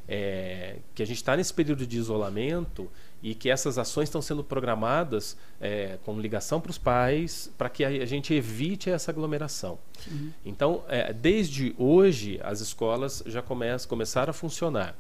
é, 0.09 0.77
que 0.95 1.03
a 1.03 1.07
gente 1.07 1.17
está 1.17 1.37
nesse 1.37 1.53
período 1.55 1.87
de 1.87 1.97
isolamento 1.97 2.91
e 3.23 3.35
que 3.35 3.49
essas 3.49 3.79
ações 3.79 4.09
estão 4.09 4.21
sendo 4.21 4.43
programadas 4.43 5.37
é, 5.61 5.99
com 6.05 6.19
ligação 6.21 6.61
para 6.61 6.71
os 6.71 6.79
pais 6.79 7.51
para 7.57 7.69
que 7.69 7.85
a, 7.85 8.05
gente 8.05 8.35
evite 8.35 8.91
essa 8.91 9.11
aglomeração. 9.11 9.79
Sim. 9.99 10.33
Então, 10.45 10.83
é, 10.88 11.12
desde 11.12 11.75
hoje, 11.79 12.41
as 12.43 12.61
escolas 12.61 13.23
já 13.27 13.41
começam, 13.41 13.88
começaram 13.88 14.31
a 14.31 14.35
funcionar. 14.35 14.97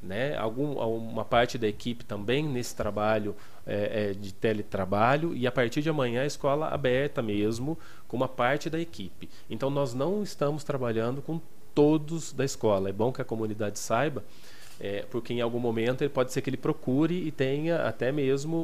Né? 0.00 0.36
Algum, 0.36 0.74
uma 0.74 1.24
parte 1.24 1.56
da 1.56 1.66
equipe 1.66 2.04
também 2.04 2.46
nesse 2.46 2.76
trabalho 2.76 3.34
é, 3.66 4.10
é, 4.10 4.12
de 4.12 4.34
teletrabalho 4.34 5.34
e 5.34 5.46
a 5.46 5.52
partir 5.52 5.80
de 5.80 5.88
amanhã 5.88 6.22
a 6.22 6.26
escola 6.26 6.68
aberta 6.68 7.22
mesmo 7.22 7.78
com 8.06 8.16
uma 8.16 8.28
parte 8.28 8.68
da 8.68 8.78
equipe. 8.78 9.30
Então 9.48 9.70
nós 9.70 9.94
não 9.94 10.22
estamos 10.22 10.62
trabalhando 10.62 11.22
com 11.22 11.40
todos 11.74 12.32
da 12.32 12.44
escola. 12.44 12.88
É 12.88 12.92
bom 12.92 13.12
que 13.12 13.20
a 13.20 13.24
comunidade 13.24 13.78
saiba, 13.78 14.24
é, 14.80 15.04
porque 15.10 15.32
em 15.32 15.40
algum 15.40 15.58
momento 15.58 16.02
ele 16.02 16.10
pode 16.10 16.32
ser 16.32 16.40
que 16.42 16.50
ele 16.50 16.56
procure 16.56 17.14
e 17.14 17.30
tenha 17.30 17.86
até 17.86 18.10
mesmo 18.10 18.56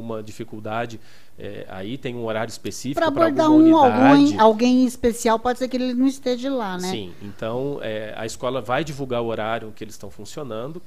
uma 0.00 0.22
dificuldade. 0.22 1.00
É, 1.38 1.66
aí 1.68 1.96
tem 1.96 2.16
um 2.16 2.24
horário 2.24 2.50
específico 2.50 3.00
para 3.00 3.08
abordar 3.08 3.50
um 3.50 3.76
alguém, 3.76 4.38
alguém 4.40 4.84
especial, 4.84 5.38
pode 5.38 5.58
ser 5.58 5.68
que 5.68 5.76
ele 5.76 5.94
não 5.94 6.06
esteja 6.06 6.52
lá, 6.52 6.76
né? 6.76 6.90
Sim, 6.90 7.12
então 7.22 7.78
é, 7.80 8.12
a 8.16 8.26
escola 8.26 8.60
vai 8.60 8.82
divulgar 8.82 9.22
o 9.22 9.26
horário 9.26 9.72
que 9.74 9.84
eles 9.84 9.94
estão 9.94 10.10
funcionando. 10.10 10.82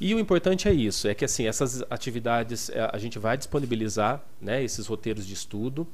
E 0.00 0.12
o 0.12 0.18
importante 0.18 0.66
é 0.66 0.72
isso, 0.72 1.06
é 1.06 1.14
que 1.14 1.24
assim 1.24 1.46
essas 1.46 1.82
atividades 1.88 2.68
é, 2.70 2.90
a 2.92 2.98
gente 2.98 3.18
vai 3.18 3.36
disponibilizar, 3.36 4.20
né, 4.40 4.62
esses 4.62 4.86
roteiros 4.86 5.26
de 5.26 5.34
estudo. 5.34 5.86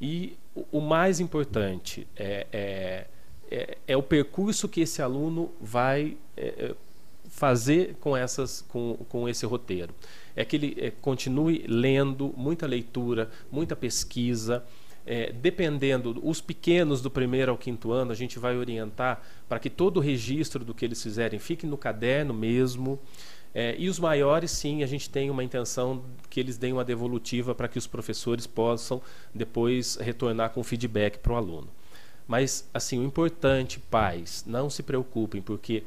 E 0.00 0.36
o, 0.54 0.78
o 0.78 0.80
mais 0.80 1.18
importante 1.18 2.06
é, 2.16 2.46
é, 2.52 3.06
é, 3.50 3.78
é, 3.88 3.96
o 3.96 4.02
percurso 4.02 4.68
que 4.68 4.80
esse 4.80 5.02
aluno 5.02 5.50
vai 5.60 6.16
é, 6.36 6.46
é, 6.46 6.74
fazer 7.28 7.96
com 8.00 8.16
essas 8.16 8.62
com, 8.68 8.96
com 9.08 9.28
esse 9.28 9.44
roteiro. 9.44 9.92
É 10.36 10.44
que 10.44 10.56
ele 10.56 10.76
é, 10.78 10.90
continue 10.90 11.64
lendo, 11.66 12.32
muita 12.36 12.66
leitura, 12.66 13.28
muita 13.50 13.74
pesquisa. 13.74 14.64
É, 15.06 15.32
dependendo, 15.32 16.20
os 16.22 16.40
pequenos 16.40 17.00
do 17.00 17.10
primeiro 17.10 17.50
ao 17.50 17.58
quinto 17.58 17.90
ano, 17.90 18.12
a 18.12 18.14
gente 18.14 18.38
vai 18.38 18.56
orientar 18.56 19.20
para 19.48 19.58
que 19.58 19.68
todo 19.68 19.96
o 19.96 20.00
registro 20.00 20.64
do 20.64 20.74
que 20.74 20.84
eles 20.84 21.02
fizerem 21.02 21.40
fique 21.40 21.66
no 21.66 21.76
caderno 21.76 22.32
mesmo. 22.32 23.00
É, 23.52 23.74
e 23.76 23.88
os 23.88 23.98
maiores, 23.98 24.52
sim, 24.52 24.84
a 24.84 24.86
gente 24.86 25.10
tem 25.10 25.28
uma 25.28 25.42
intenção 25.42 26.04
que 26.28 26.38
eles 26.38 26.56
deem 26.56 26.72
uma 26.72 26.84
devolutiva 26.84 27.52
para 27.52 27.66
que 27.66 27.78
os 27.78 27.86
professores 27.86 28.46
possam 28.46 29.02
depois 29.34 29.96
retornar 29.96 30.50
com 30.50 30.62
feedback 30.62 31.18
para 31.18 31.32
o 31.32 31.36
aluno. 31.36 31.68
Mas, 32.30 32.64
assim, 32.72 32.96
o 33.00 33.02
importante, 33.02 33.80
pais, 33.80 34.44
não 34.46 34.70
se 34.70 34.84
preocupem, 34.84 35.42
porque 35.42 35.82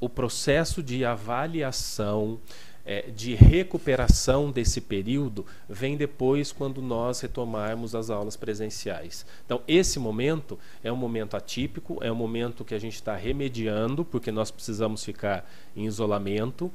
o 0.00 0.08
processo 0.08 0.82
de 0.82 1.04
avaliação, 1.04 2.40
é, 2.84 3.02
de 3.12 3.36
recuperação 3.36 4.50
desse 4.50 4.80
período 4.80 5.46
vem 5.68 5.96
depois 5.96 6.50
quando 6.50 6.82
nós 6.82 7.20
retomarmos 7.20 7.94
as 7.94 8.10
aulas 8.10 8.34
presenciais. 8.34 9.24
Então, 9.46 9.62
esse 9.68 10.00
momento 10.00 10.58
é 10.82 10.90
um 10.90 10.96
momento 10.96 11.36
atípico, 11.36 11.98
é 12.00 12.10
um 12.10 12.16
momento 12.16 12.64
que 12.64 12.74
a 12.74 12.80
gente 12.80 12.96
está 12.96 13.14
remediando, 13.14 14.04
porque 14.04 14.32
nós 14.32 14.50
precisamos 14.50 15.04
ficar 15.04 15.48
em 15.76 15.86
isolamento. 15.86 16.72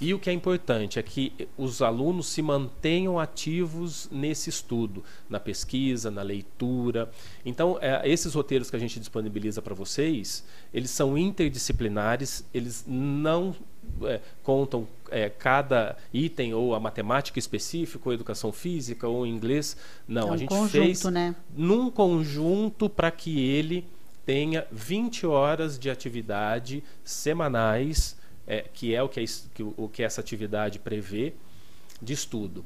E 0.00 0.14
o 0.14 0.18
que 0.18 0.30
é 0.30 0.32
importante 0.32 0.98
é 0.98 1.02
que 1.02 1.48
os 1.58 1.82
alunos 1.82 2.26
se 2.28 2.40
mantenham 2.40 3.18
ativos 3.18 4.08
nesse 4.10 4.48
estudo, 4.48 5.04
na 5.28 5.38
pesquisa, 5.38 6.10
na 6.10 6.22
leitura. 6.22 7.10
Então, 7.44 7.78
é, 7.82 8.08
esses 8.08 8.32
roteiros 8.32 8.70
que 8.70 8.76
a 8.76 8.78
gente 8.78 8.98
disponibiliza 8.98 9.60
para 9.60 9.74
vocês, 9.74 10.42
eles 10.72 10.90
são 10.90 11.18
interdisciplinares, 11.18 12.44
eles 12.54 12.84
não 12.86 13.54
é, 14.04 14.20
contam 14.42 14.88
é, 15.10 15.28
cada 15.28 15.96
item 16.14 16.54
ou 16.54 16.74
a 16.74 16.80
matemática 16.80 17.38
específica, 17.38 18.08
ou 18.08 18.14
educação 18.14 18.52
física, 18.52 19.06
ou 19.06 19.26
inglês. 19.26 19.76
Não, 20.08 20.28
é 20.28 20.30
um 20.30 20.32
a 20.32 20.36
gente 20.38 20.48
conjunto, 20.48 20.70
fez 20.70 21.04
né? 21.04 21.36
num 21.54 21.90
conjunto 21.90 22.88
para 22.88 23.10
que 23.10 23.38
ele 23.38 23.84
tenha 24.24 24.66
20 24.72 25.26
horas 25.26 25.78
de 25.78 25.90
atividade 25.90 26.82
semanais 27.04 28.18
é, 28.50 28.64
que 28.74 28.92
é 28.92 29.00
o 29.00 29.08
que, 29.08 29.20
é 29.20 29.24
que, 29.54 29.62
o 29.62 29.88
que 29.88 30.02
essa 30.02 30.20
atividade 30.20 30.80
prevê 30.80 31.32
de 32.02 32.12
estudo. 32.12 32.64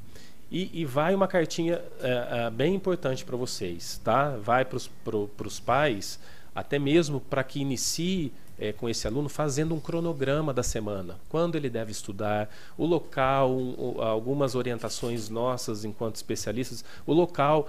E, 0.50 0.70
e 0.72 0.84
vai 0.86 1.14
uma 1.14 1.28
cartinha 1.28 1.82
é, 2.00 2.46
é, 2.46 2.50
bem 2.50 2.74
importante 2.74 3.22
para 3.22 3.36
vocês, 3.36 4.00
tá? 4.02 4.30
Vai 4.38 4.64
para 4.64 4.78
os 5.46 5.60
pais, 5.60 6.18
até 6.54 6.78
mesmo 6.78 7.20
para 7.20 7.44
que 7.44 7.60
inicie 7.60 8.32
é, 8.58 8.72
com 8.72 8.88
esse 8.88 9.06
aluno 9.06 9.28
fazendo 9.28 9.74
um 9.74 9.80
cronograma 9.80 10.54
da 10.54 10.62
semana, 10.62 11.18
quando 11.28 11.56
ele 11.56 11.68
deve 11.68 11.92
estudar, 11.92 12.48
o 12.78 12.86
local, 12.86 13.54
um, 13.54 14.00
algumas 14.00 14.54
orientações 14.54 15.28
nossas 15.28 15.84
enquanto 15.84 16.16
especialistas, 16.16 16.82
o 17.04 17.12
local 17.12 17.68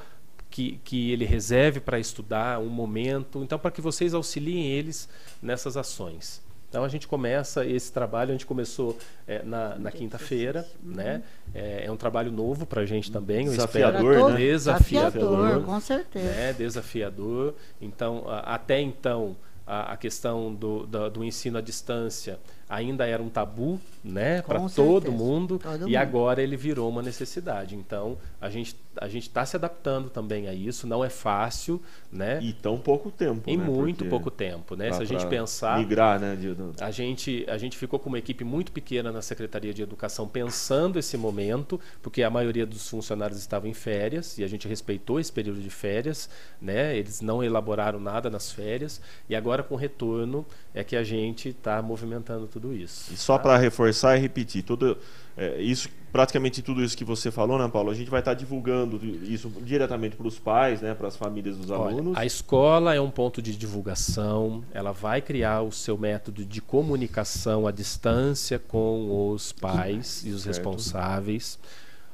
que, 0.49 0.79
que 0.85 1.11
ele 1.11 1.25
reserve 1.25 1.81
para 1.81 1.99
estudar, 1.99 2.59
um 2.59 2.69
momento, 2.69 3.43
então 3.43 3.59
para 3.59 3.71
que 3.71 3.81
vocês 3.81 4.13
auxiliem 4.13 4.67
eles 4.67 5.09
nessas 5.41 5.75
ações. 5.75 6.44
Então 6.75 6.83
a 6.83 6.89
gente 6.89 7.07
começa 7.07 7.65
esse 7.65 7.89
trabalho, 7.89 8.31
a 8.31 8.33
gente 8.33 8.45
começou 8.45 8.97
é, 9.25 9.41
na, 9.43 9.75
na 9.75 9.91
quinta-feira, 9.93 10.67
uhum. 10.83 10.93
né? 10.93 11.23
É, 11.53 11.85
é, 11.85 11.91
um 11.91 11.95
trabalho 11.95 12.33
novo 12.33 12.65
para 12.65 12.81
a 12.81 12.85
gente 12.85 13.09
também. 13.09 13.45
Desafiador, 13.45 14.33
né? 14.33 14.37
Desafiador, 14.37 15.11
desafiador, 15.21 15.63
com 15.63 15.79
certeza. 15.79 16.25
Né? 16.25 16.51
Desafiador. 16.51 17.55
Então, 17.79 18.25
a, 18.27 18.55
até 18.55 18.81
então, 18.81 19.37
a, 19.65 19.93
a 19.93 19.95
questão 19.95 20.53
do, 20.53 20.85
do, 20.85 21.09
do, 21.09 21.23
ensino 21.23 21.57
à 21.57 21.61
distância 21.61 22.37
ainda 22.67 23.07
era 23.07 23.23
um 23.23 23.29
tabu, 23.29 23.79
né, 24.03 24.41
para 24.41 24.59
todo 24.67 25.13
mundo, 25.13 25.57
todo 25.59 25.75
e 25.75 25.79
mundo. 25.85 25.95
agora 25.95 26.43
ele 26.43 26.57
virou 26.57 26.89
uma 26.89 27.01
necessidade. 27.01 27.73
Então, 27.73 28.17
a 28.45 28.49
gente 28.49 28.75
a 28.97 29.09
gente 29.09 29.27
está 29.27 29.45
se 29.45 29.57
adaptando 29.57 30.09
também 30.09 30.47
a 30.47 30.53
isso, 30.53 30.87
não 30.87 31.03
é 31.03 31.09
fácil, 31.09 31.81
né? 32.09 32.39
E 32.41 32.53
tão 32.53 32.77
pouco 32.77 33.11
tempo, 33.11 33.49
Em 33.49 33.57
né? 33.57 33.65
muito 33.65 33.97
Porque 33.97 34.09
pouco 34.09 34.31
tempo, 34.31 34.73
né? 34.75 34.89
Se 34.93 35.01
a 35.01 35.05
gente 35.05 35.27
pensar, 35.27 35.77
migrar, 35.79 36.17
né, 36.17 36.33
de... 36.35 36.55
A 36.81 36.91
gente 36.91 37.45
a 37.49 37.57
gente 37.57 37.77
ficou 37.77 37.99
com 37.99 38.07
uma 38.07 38.17
equipe 38.17 38.45
muito 38.45 38.71
pequena 38.71 39.11
na 39.11 39.21
Secretaria 39.21 39.73
de 39.73 39.81
Educação 39.81 40.27
pensando 40.27 40.97
esse 40.97 41.17
momento, 41.17 41.77
porque 42.01 42.23
a 42.23 42.29
maioria 42.29 42.65
dos 42.65 42.87
funcionários 42.87 43.39
estavam 43.39 43.69
em 43.69 43.73
férias 43.73 44.37
e 44.37 44.43
a 44.43 44.47
gente 44.47 44.67
respeitou 44.67 45.19
esse 45.19 45.31
período 45.31 45.59
de 45.59 45.69
férias, 45.69 46.29
né? 46.61 46.95
Eles 46.95 47.19
não 47.19 47.43
elaboraram 47.43 47.99
nada 47.99 48.29
nas 48.29 48.51
férias 48.51 49.01
e 49.27 49.35
agora 49.35 49.61
com 49.61 49.75
o 49.75 49.77
retorno 49.77 50.45
é 50.73 50.83
que 50.83 50.95
a 50.95 51.03
gente 51.03 51.49
está 51.49 51.81
movimentando 51.81 52.47
tudo 52.47 52.73
isso. 52.73 53.13
E 53.13 53.17
só 53.17 53.35
tá? 53.37 53.43
para 53.43 53.57
reforçar 53.57 54.15
e 54.15 54.21
repetir, 54.21 54.63
tudo 54.63 54.97
é, 55.37 55.61
isso, 55.61 55.89
praticamente 56.13 56.61
tudo 56.61 56.81
isso 56.81 56.95
que 56.95 57.03
você 57.03 57.29
falou, 57.29 57.59
né, 57.59 57.67
Paulo? 57.67 57.91
A 57.91 57.93
gente 57.93 58.09
vai 58.09 58.21
estar 58.21 58.31
tá 58.31 58.39
divulgando 58.39 58.99
isso 59.29 59.49
diretamente 59.61 60.15
para 60.15 60.27
os 60.27 60.39
pais, 60.39 60.81
né, 60.81 60.93
para 60.93 61.09
as 61.09 61.17
famílias 61.17 61.57
dos 61.57 61.69
Olha, 61.69 61.93
alunos. 61.93 62.17
A 62.17 62.25
escola 62.25 62.95
é 62.95 63.01
um 63.01 63.11
ponto 63.11 63.41
de 63.41 63.55
divulgação. 63.55 64.63
Ela 64.71 64.93
vai 64.93 65.21
criar 65.21 65.61
o 65.61 65.71
seu 65.71 65.97
método 65.97 66.45
de 66.45 66.61
comunicação 66.61 67.67
à 67.67 67.71
distância 67.71 68.57
com 68.57 69.31
os 69.31 69.51
pais 69.51 70.23
e 70.25 70.29
os 70.29 70.43
certo. 70.43 70.55
responsáveis. 70.55 71.59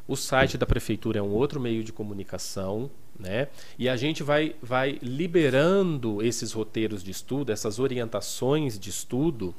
O 0.07 0.15
site 0.15 0.57
da 0.57 0.65
prefeitura 0.65 1.19
é 1.19 1.21
um 1.21 1.31
outro 1.31 1.59
meio 1.59 1.83
de 1.83 1.93
comunicação, 1.93 2.89
né? 3.19 3.49
E 3.77 3.87
a 3.87 3.95
gente 3.95 4.23
vai, 4.23 4.55
vai 4.61 4.97
liberando 5.01 6.23
esses 6.23 6.51
roteiros 6.53 7.03
de 7.03 7.11
estudo, 7.11 7.51
essas 7.51 7.77
orientações 7.77 8.79
de 8.79 8.89
estudo, 8.89 9.53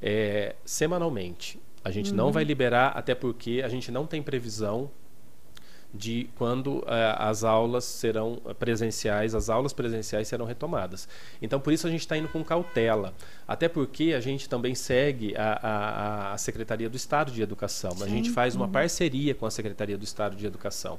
é, 0.00 0.56
semanalmente. 0.64 1.60
A 1.84 1.90
gente 1.90 2.10
uhum. 2.10 2.16
não 2.16 2.32
vai 2.32 2.44
liberar, 2.44 2.92
até 2.96 3.14
porque 3.14 3.62
a 3.64 3.68
gente 3.68 3.90
não 3.90 4.06
tem 4.06 4.22
previsão 4.22 4.90
de 5.94 6.30
quando 6.36 6.78
uh, 6.78 6.84
as 7.18 7.44
aulas 7.44 7.84
serão 7.84 8.40
presenciais, 8.58 9.34
as 9.34 9.50
aulas 9.50 9.72
presenciais 9.72 10.26
serão 10.26 10.46
retomadas. 10.46 11.06
Então, 11.40 11.60
por 11.60 11.72
isso 11.72 11.86
a 11.86 11.90
gente 11.90 12.00
está 12.00 12.16
indo 12.16 12.28
com 12.28 12.42
cautela. 12.42 13.12
Até 13.46 13.68
porque 13.68 14.14
a 14.16 14.20
gente 14.20 14.48
também 14.48 14.74
segue 14.74 15.36
a, 15.36 15.52
a, 15.52 16.32
a 16.32 16.38
Secretaria 16.38 16.88
do 16.88 16.96
Estado 16.96 17.30
de 17.30 17.42
Educação. 17.42 17.90
Sim. 17.90 18.04
A 18.04 18.08
gente 18.08 18.30
faz 18.30 18.54
uma 18.54 18.64
uhum. 18.64 18.72
parceria 18.72 19.34
com 19.34 19.44
a 19.44 19.50
Secretaria 19.50 19.98
do 19.98 20.04
Estado 20.04 20.34
de 20.34 20.46
Educação. 20.46 20.98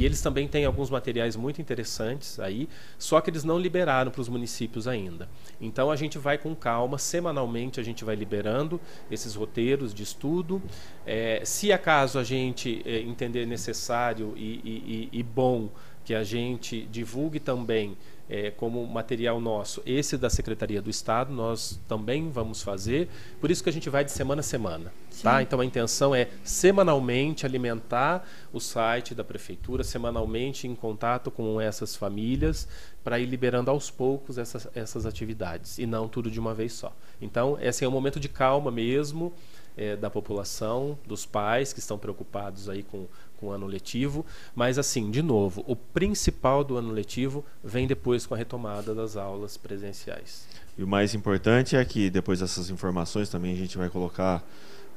E 0.00 0.06
eles 0.06 0.22
também 0.22 0.48
têm 0.48 0.64
alguns 0.64 0.88
materiais 0.88 1.36
muito 1.36 1.60
interessantes 1.60 2.40
aí, 2.40 2.70
só 2.98 3.20
que 3.20 3.28
eles 3.28 3.44
não 3.44 3.58
liberaram 3.58 4.10
para 4.10 4.22
os 4.22 4.30
municípios 4.30 4.88
ainda. 4.88 5.28
Então 5.60 5.90
a 5.90 5.96
gente 5.96 6.16
vai 6.16 6.38
com 6.38 6.54
calma, 6.54 6.96
semanalmente 6.96 7.78
a 7.78 7.82
gente 7.82 8.02
vai 8.02 8.16
liberando 8.16 8.80
esses 9.10 9.34
roteiros 9.34 9.92
de 9.92 10.02
estudo. 10.02 10.62
É, 11.04 11.42
se 11.44 11.70
acaso 11.70 12.18
a 12.18 12.24
gente 12.24 12.80
é, 12.86 13.00
entender 13.00 13.44
necessário 13.44 14.32
e, 14.38 15.08
e, 15.12 15.18
e 15.20 15.22
bom 15.22 15.68
que 16.02 16.14
a 16.14 16.24
gente 16.24 16.88
divulgue 16.90 17.38
também 17.38 17.94
é, 18.30 18.48
como 18.52 18.86
material 18.86 19.40
nosso, 19.40 19.82
esse 19.84 20.16
da 20.16 20.30
Secretaria 20.30 20.80
do 20.80 20.88
Estado, 20.88 21.34
nós 21.34 21.80
também 21.88 22.30
vamos 22.30 22.62
fazer. 22.62 23.08
Por 23.40 23.50
isso 23.50 23.60
que 23.60 23.68
a 23.68 23.72
gente 23.72 23.90
vai 23.90 24.04
de 24.04 24.12
semana 24.12 24.38
a 24.38 24.44
semana. 24.44 24.92
Tá? 25.20 25.42
Então 25.42 25.58
a 25.58 25.64
intenção 25.64 26.14
é 26.14 26.28
semanalmente 26.44 27.44
alimentar 27.44 28.24
o 28.52 28.60
site 28.60 29.16
da 29.16 29.24
prefeitura, 29.24 29.82
semanalmente 29.82 30.68
em 30.68 30.76
contato 30.76 31.28
com 31.28 31.60
essas 31.60 31.96
famílias, 31.96 32.68
para 33.02 33.18
ir 33.18 33.26
liberando 33.26 33.70
aos 33.70 33.90
poucos 33.90 34.38
essas, 34.38 34.68
essas 34.76 35.04
atividades 35.04 35.78
e 35.78 35.84
não 35.84 36.08
tudo 36.08 36.30
de 36.30 36.38
uma 36.38 36.54
vez 36.54 36.72
só. 36.72 36.94
Então, 37.20 37.58
esse 37.60 37.84
é 37.84 37.88
um 37.88 37.90
momento 37.90 38.20
de 38.20 38.28
calma 38.28 38.70
mesmo 38.70 39.32
é, 39.76 39.96
da 39.96 40.08
população, 40.08 40.98
dos 41.06 41.26
pais 41.26 41.72
que 41.72 41.80
estão 41.80 41.98
preocupados 41.98 42.68
aí 42.68 42.82
com, 42.82 43.06
com 43.40 43.46
o 43.46 43.50
ano 43.50 43.66
letivo. 43.66 44.24
Mas, 44.54 44.78
assim, 44.78 45.10
de 45.10 45.22
novo, 45.22 45.64
o 45.66 45.74
principal 45.74 46.62
do 46.62 46.76
ano 46.76 46.92
letivo 46.92 47.44
vem 47.64 47.86
depois 47.86 48.26
com 48.26 48.34
a 48.34 48.36
retomada 48.36 48.94
das 48.94 49.16
aulas 49.16 49.56
presenciais. 49.56 50.46
E 50.76 50.84
o 50.84 50.86
mais 50.86 51.14
importante 51.14 51.74
é 51.74 51.84
que 51.84 52.10
depois 52.10 52.40
dessas 52.40 52.70
informações 52.70 53.28
também 53.28 53.52
a 53.52 53.56
gente 53.56 53.76
vai 53.76 53.88
colocar 53.88 54.44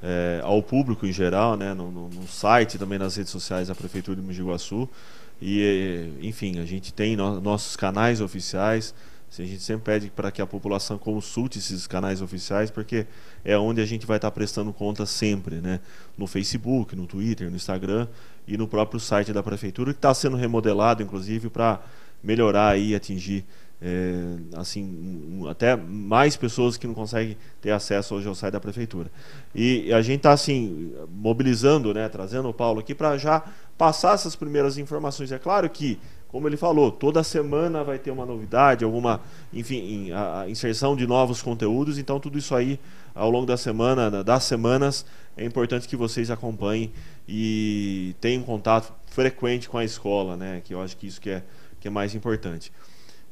é, 0.02 0.42
ao 0.44 0.62
público 0.62 1.06
em 1.06 1.14
geral, 1.14 1.56
né, 1.56 1.74
no, 1.74 1.90
no, 1.90 2.10
no, 2.10 2.28
site, 2.28 2.78
também 2.78 3.00
nas 3.00 3.16
redes 3.16 3.32
sociais 3.32 3.70
da 3.70 3.76
Prefeitura 3.76 4.20
de 4.20 4.26
Mogi 4.26 4.44
Guaçu. 4.44 4.88
E, 5.42 6.10
enfim, 6.22 6.60
a 6.60 6.66
gente 6.66 6.94
tem 6.94 7.16
no, 7.16 7.40
nossos 7.40 7.76
canais 7.76 8.22
oficiais. 8.22 8.94
A 9.38 9.42
gente 9.42 9.64
sempre 9.64 9.86
pede 9.86 10.12
para 10.12 10.32
que 10.32 10.42
a 10.44 10.46
população 10.46 10.98
consulte 10.98 11.58
esses 11.58 11.88
canais 11.88 12.22
oficiais, 12.22 12.70
porque 12.70 13.08
é 13.44 13.58
onde 13.58 13.82
a 13.82 13.86
gente 13.86 14.06
vai 14.06 14.18
estar 14.18 14.30
prestando 14.30 14.72
conta 14.72 15.08
sempre, 15.08 15.56
né? 15.56 15.80
No 16.16 16.28
Facebook, 16.28 16.96
no 16.96 17.08
Twitter, 17.08 17.50
no 17.50 17.56
Instagram 17.56 18.08
e 18.48 18.58
no 18.58 18.68
próprio 18.68 19.00
site 19.00 19.32
da 19.32 19.42
prefeitura, 19.42 19.94
que 19.94 19.98
está 19.98 20.14
sendo 20.14 20.38
remodelado, 20.38 21.02
inclusive, 21.02 21.50
para 21.50 21.82
melhorar 22.24 22.78
e 22.78 22.96
atingir 22.96 23.46
é, 23.86 24.16
assim 24.56 25.44
até 25.50 25.76
mais 25.76 26.38
pessoas 26.38 26.78
que 26.78 26.88
não 26.88 26.94
conseguem 26.94 27.38
ter 27.62 27.72
acesso 27.72 28.16
hoje 28.16 28.28
ao 28.28 28.34
site 28.34 28.54
da 28.54 28.60
prefeitura. 28.60 29.12
E 29.54 29.92
a 29.92 30.02
gente 30.02 30.20
está 30.20 30.32
assim 30.32 30.94
mobilizando 31.12 31.94
né 31.94 32.08
trazendo 32.08 32.48
o 32.48 32.54
Paulo 32.54 32.80
aqui 32.80 32.96
para 32.96 33.18
já 33.18 33.44
passar 33.78 34.14
essas 34.14 34.38
primeiras 34.38 34.78
informações. 34.78 35.34
É 35.34 35.38
claro 35.38 35.70
que 35.70 36.00
como 36.34 36.48
ele 36.48 36.58
falou 36.58 36.92
toda 36.92 37.24
semana 37.24 37.84
vai 37.84 38.00
ter 38.00 38.10
uma 38.10 38.26
novidade 38.26 38.84
alguma 38.84 39.22
enfim 39.54 40.12
a 40.12 40.50
inserção 40.50 40.96
de 40.96 41.06
novos 41.06 41.44
conteúdos. 41.44 42.00
Então 42.00 42.20
tudo 42.20 42.40
isso 42.40 42.56
aí 42.56 42.80
ao 43.14 43.30
longo 43.30 43.46
da 43.46 43.56
semana 43.56 44.24
das 44.24 44.44
semanas 44.44 45.06
é 45.38 45.46
importante 45.46 45.88
que 45.88 45.96
vocês 45.96 46.32
acompanhem 46.32 46.92
e 47.30 48.16
tenham 48.20 48.42
contato 48.42 48.92
frequente 49.06 49.70
com 49.70 49.78
a 49.78 49.86
escola 49.86 50.36
né? 50.36 50.60
Que 50.66 50.74
eu 50.74 50.82
acho 50.82 50.98
que 50.98 51.06
isso 51.06 51.22
que 51.22 51.30
é 51.30 51.44
que 51.80 51.88
é 51.88 51.92
mais 51.92 52.16
importante. 52.16 52.72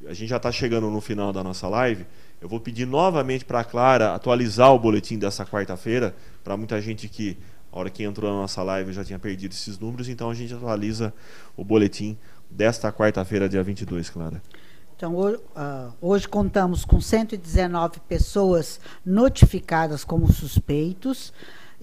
A 0.07 0.13
gente 0.13 0.29
já 0.29 0.37
está 0.37 0.51
chegando 0.51 0.89
no 0.89 1.01
final 1.01 1.33
da 1.33 1.43
nossa 1.43 1.67
live. 1.67 2.05
Eu 2.39 2.49
vou 2.49 2.59
pedir 2.59 2.85
novamente 2.85 3.45
para 3.45 3.61
a 3.61 3.63
Clara 3.63 4.13
atualizar 4.13 4.73
o 4.73 4.79
boletim 4.79 5.17
dessa 5.17 5.45
quarta-feira, 5.45 6.13
para 6.43 6.57
muita 6.57 6.81
gente 6.81 7.07
que, 7.07 7.37
a 7.71 7.79
hora 7.79 7.89
que 7.89 8.03
entrou 8.03 8.29
na 8.29 8.41
nossa 8.41 8.61
live, 8.61 8.91
já 8.91 9.05
tinha 9.05 9.17
perdido 9.17 9.53
esses 9.53 9.79
números, 9.79 10.09
então 10.09 10.29
a 10.29 10.33
gente 10.33 10.53
atualiza 10.53 11.13
o 11.55 11.63
boletim 11.63 12.17
desta 12.51 12.91
quarta-feira, 12.91 13.49
dia 13.49 13.63
22, 13.63 14.09
Clara. 14.09 14.41
Então, 14.95 15.15
hoje, 15.15 15.37
uh, 15.55 15.93
hoje 15.99 16.27
contamos 16.27 16.85
com 16.85 17.01
119 17.01 17.99
pessoas 18.01 18.79
notificadas 19.03 20.03
como 20.03 20.31
suspeitos. 20.31 21.33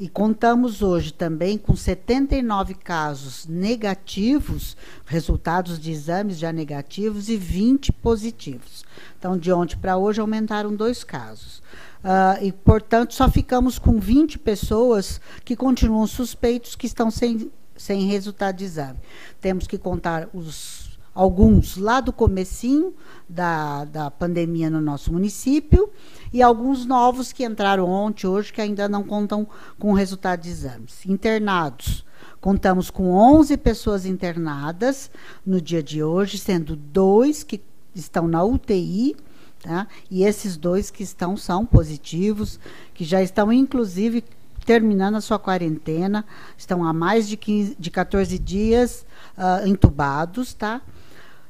E 0.00 0.08
contamos 0.08 0.80
hoje 0.80 1.12
também 1.12 1.58
com 1.58 1.74
79 1.74 2.74
casos 2.74 3.46
negativos, 3.48 4.76
resultados 5.04 5.76
de 5.80 5.90
exames 5.90 6.38
já 6.38 6.52
negativos, 6.52 7.28
e 7.28 7.36
20 7.36 7.90
positivos. 7.90 8.84
Então, 9.18 9.36
de 9.36 9.50
ontem 9.50 9.76
para 9.76 9.96
hoje, 9.96 10.20
aumentaram 10.20 10.72
dois 10.72 11.02
casos. 11.02 11.58
Uh, 12.04 12.44
e, 12.44 12.52
portanto, 12.52 13.12
só 13.12 13.28
ficamos 13.28 13.76
com 13.76 13.98
20 13.98 14.38
pessoas 14.38 15.20
que 15.44 15.56
continuam 15.56 16.06
suspeitos 16.06 16.76
que 16.76 16.86
estão 16.86 17.10
sem, 17.10 17.50
sem 17.78 18.06
resultado 18.06 18.56
de 18.56 18.64
exame. 18.64 18.98
Temos 19.40 19.66
que 19.66 19.78
contar 19.78 20.28
os 20.34 20.88
alguns 21.18 21.76
lá 21.76 22.00
do 22.00 22.12
comecinho 22.12 22.94
da, 23.28 23.84
da 23.84 24.08
pandemia 24.08 24.70
no 24.70 24.80
nosso 24.80 25.12
município 25.12 25.90
e 26.32 26.40
alguns 26.40 26.86
novos 26.86 27.32
que 27.32 27.44
entraram 27.44 27.88
ontem, 27.88 28.28
hoje, 28.28 28.52
que 28.52 28.60
ainda 28.60 28.88
não 28.88 29.02
contam 29.02 29.44
com 29.80 29.92
resultado 29.92 30.42
de 30.42 30.50
exames. 30.50 31.04
Internados. 31.04 32.06
Contamos 32.40 32.88
com 32.88 33.10
11 33.10 33.56
pessoas 33.56 34.06
internadas 34.06 35.10
no 35.44 35.60
dia 35.60 35.82
de 35.82 36.04
hoje, 36.04 36.38
sendo 36.38 36.76
dois 36.76 37.42
que 37.42 37.60
estão 37.92 38.28
na 38.28 38.44
UTI, 38.44 39.16
tá? 39.60 39.88
e 40.08 40.22
esses 40.22 40.56
dois 40.56 40.88
que 40.88 41.02
estão 41.02 41.36
são 41.36 41.66
positivos, 41.66 42.60
que 42.94 43.04
já 43.04 43.20
estão, 43.20 43.52
inclusive, 43.52 44.22
terminando 44.68 45.14
a 45.14 45.22
sua 45.22 45.38
quarentena, 45.38 46.26
estão 46.54 46.84
há 46.84 46.92
mais 46.92 47.26
de, 47.26 47.38
15, 47.38 47.76
de 47.78 47.90
14 47.90 48.38
dias 48.38 49.06
uh, 49.34 49.66
entubados, 49.66 50.52
tá? 50.52 50.82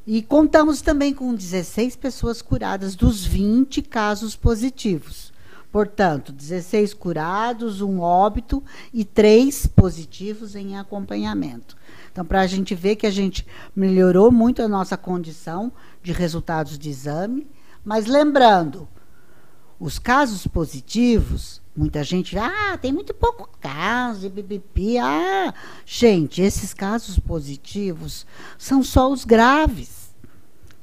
E 0.07 0.23
contamos 0.23 0.81
também 0.81 1.13
com 1.13 1.35
16 1.35 1.97
pessoas 1.97 2.41
curadas 2.41 2.95
dos 2.95 3.25
20 3.25 3.83
casos 3.83 4.37
positivos. 4.37 5.33
Portanto, 5.73 6.31
16 6.31 6.95
curados, 6.95 7.81
um 7.81 7.99
óbito 7.99 8.63
e 8.95 9.05
três 9.05 9.67
positivos 9.67 10.55
em 10.55 10.79
acompanhamento. 10.79 11.77
Então, 12.13 12.25
para 12.25 12.43
a 12.43 12.47
gente 12.47 12.73
ver 12.73 12.95
que 12.95 13.07
a 13.07 13.11
gente 13.11 13.45
melhorou 13.75 14.31
muito 14.31 14.63
a 14.63 14.69
nossa 14.69 14.97
condição 14.97 15.73
de 16.05 16.13
resultados 16.13 16.79
de 16.79 16.89
exame, 16.89 17.49
mas 17.85 18.07
lembrando, 18.07 18.87
os 19.81 19.99
casos 19.99 20.47
positivos, 20.47 21.61
muita 21.79 22.03
gente, 22.03 22.37
ah, 22.37 22.77
tem 22.77 22.93
muito 22.93 23.15
pouco 23.15 23.49
caso, 23.61 24.27
e 24.27 24.29
bibipi, 24.29 24.99
ah, 24.99 25.55
gente, 25.87 26.43
esses 26.43 26.75
casos 26.75 27.19
positivos 27.21 28.27
são 28.59 28.83
só 28.83 29.11
os 29.11 29.25
graves 29.25 30.09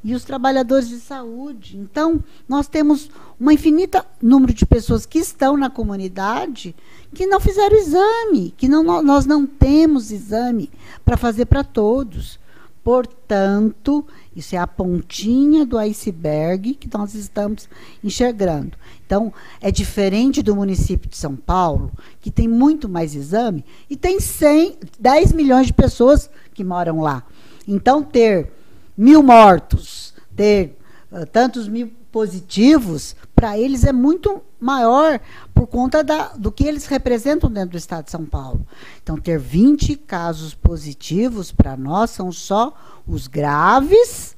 e 0.01 0.13
os 0.13 0.23
trabalhadores 0.23 0.87
de 0.87 0.99
saúde. 0.99 1.77
Então, 1.77 2.23
nós 2.47 2.67
temos 2.67 3.09
uma 3.37 3.53
infinita 3.53 4.05
número 4.21 4.53
de 4.53 4.65
pessoas 4.65 5.05
que 5.05 5.19
estão 5.19 5.57
na 5.57 5.69
comunidade 5.69 6.73
que 7.13 7.25
não 7.25 7.39
fizeram 7.39 7.75
exame, 7.75 8.53
que 8.55 8.67
não, 8.67 9.01
nós 9.01 9.25
não 9.25 9.45
temos 9.45 10.11
exame 10.11 10.69
para 11.03 11.17
fazer 11.17 11.45
para 11.45 11.63
todos. 11.63 12.39
Portanto, 12.83 14.05
isso 14.35 14.55
é 14.55 14.57
a 14.57 14.67
pontinha 14.67 15.65
do 15.65 15.77
iceberg 15.77 16.75
que 16.75 16.89
nós 16.95 17.13
estamos 17.13 17.69
enxergando. 18.03 18.77
Então, 19.05 19.31
é 19.61 19.71
diferente 19.71 20.43
do 20.43 20.55
município 20.55 21.09
de 21.09 21.15
São 21.15 21.35
Paulo, 21.35 21.91
que 22.19 22.29
tem 22.29 22.47
muito 22.47 22.89
mais 22.89 23.15
exame, 23.15 23.63
e 23.89 23.95
tem 23.95 24.19
100, 24.19 24.77
10 24.99 25.31
milhões 25.31 25.67
de 25.67 25.73
pessoas 25.73 26.29
que 26.53 26.63
moram 26.63 26.99
lá. 26.99 27.23
Então, 27.67 28.03
ter 28.03 28.51
mil 28.97 29.23
mortos, 29.23 30.13
ter 30.35 30.77
uh, 31.11 31.25
tantos 31.25 31.67
mil 31.67 31.91
positivos, 32.15 33.13
para 33.35 33.59
eles 33.59 33.83
é 33.83 33.91
muito 33.91 34.41
maior 34.57 35.19
por 35.53 35.67
conta 35.67 36.01
da, 36.01 36.29
do 36.29 36.49
que 36.49 36.63
eles 36.63 36.85
representam 36.85 37.51
dentro 37.51 37.71
do 37.71 37.77
estado 37.77 38.05
de 38.05 38.11
São 38.11 38.23
Paulo. 38.23 38.65
Então, 39.03 39.17
ter 39.17 39.37
20 39.37 39.97
casos 39.97 40.53
positivos 40.53 41.51
para 41.51 41.75
nós 41.75 42.11
são 42.11 42.31
só 42.31 42.73
os 43.05 43.27
graves 43.27 44.33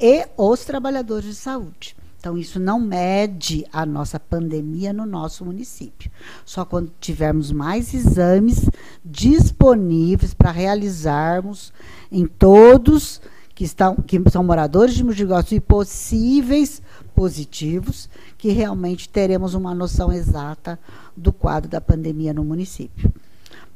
e 0.00 0.26
os 0.34 0.64
trabalhadores 0.64 1.26
de 1.26 1.34
saúde. 1.34 1.94
Então, 2.18 2.38
isso 2.38 2.58
não 2.58 2.80
mede 2.80 3.66
a 3.70 3.84
nossa 3.84 4.18
pandemia 4.18 4.90
no 4.90 5.04
nosso 5.04 5.44
município. 5.44 6.10
Só 6.42 6.64
quando 6.64 6.90
tivermos 6.98 7.52
mais 7.52 7.92
exames 7.92 8.64
disponíveis 9.04 10.32
para 10.32 10.50
realizarmos 10.50 11.70
em 12.10 12.26
todos 12.26 13.20
que, 13.54 13.64
estão, 13.64 13.94
que 13.96 14.20
são 14.30 14.42
moradores 14.42 14.94
de 14.94 15.04
Mogi 15.04 15.24
Guaçu 15.24 15.54
e 15.54 15.60
possíveis 15.60 16.82
positivos, 17.14 18.08
que 18.36 18.50
realmente 18.50 19.08
teremos 19.08 19.54
uma 19.54 19.74
noção 19.74 20.12
exata 20.12 20.78
do 21.16 21.32
quadro 21.32 21.70
da 21.70 21.80
pandemia 21.80 22.34
no 22.34 22.44
município. 22.44 23.12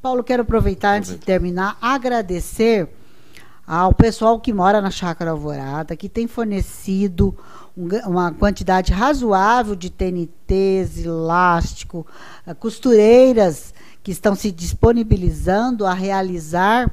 Paulo, 0.03 0.25
quero 0.25 0.43
aproveitar, 0.43 0.99
antes 0.99 1.11
de 1.11 1.19
terminar, 1.19 1.77
agradecer 1.81 2.89
ao 3.67 3.93
pessoal 3.93 4.41
que 4.41 4.53
mora 4.53 4.81
na 4.81 4.91
Chácara 4.91 5.31
Alvorada, 5.31 5.95
que 5.95 6.09
tem 6.09 6.27
fornecido 6.27 7.37
uma 8.07 8.33
quantidade 8.33 8.93
razoável 8.93 9.77
de 9.77 9.91
TNTs, 9.91 11.05
elástico, 11.05 12.07
eh, 12.47 12.55
costureiras 12.55 13.75
que 14.03 14.11
estão 14.11 14.35
se 14.35 14.51
disponibilizando 14.51 15.85
a 15.85 15.93
realizar 15.93 16.91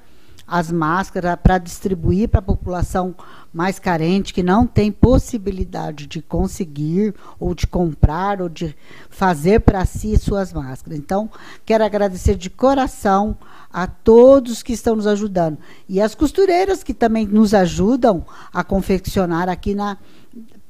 as 0.48 0.72
máscaras 0.72 1.38
para 1.42 1.58
distribuir 1.58 2.30
para 2.30 2.40
a 2.40 2.44
população 2.44 3.16
mais 3.52 3.80
carente, 3.80 4.34
que 4.34 4.44
não 4.44 4.68
tem 4.68 4.92
possibilidade 4.92 6.08
de 6.08 6.22
conseguir, 6.22 7.16
ou 7.40 7.56
de 7.56 7.66
comprar, 7.66 8.42
ou 8.42 8.50
de 8.50 8.76
fazer 9.10 9.62
para 9.62 9.86
si 9.86 10.18
suas 10.18 10.54
máscaras. 10.54 11.00
Então, 11.00 11.30
quero 11.66 11.84
agradecer 11.84 12.36
de 12.36 12.50
coração 12.50 13.38
a 13.72 13.88
todos 13.88 14.62
que 14.62 14.74
estão 14.74 14.96
nos 14.96 15.08
ajudando. 15.08 15.58
E 15.88 16.00
as 16.02 16.14
costureiras 16.14 16.84
que 16.84 16.94
também 16.94 17.26
nos 17.26 17.54
ajudam 17.54 18.26
a 18.54 18.64
confeccionar 18.64 19.50
aqui 19.50 19.74
na, 19.74 19.98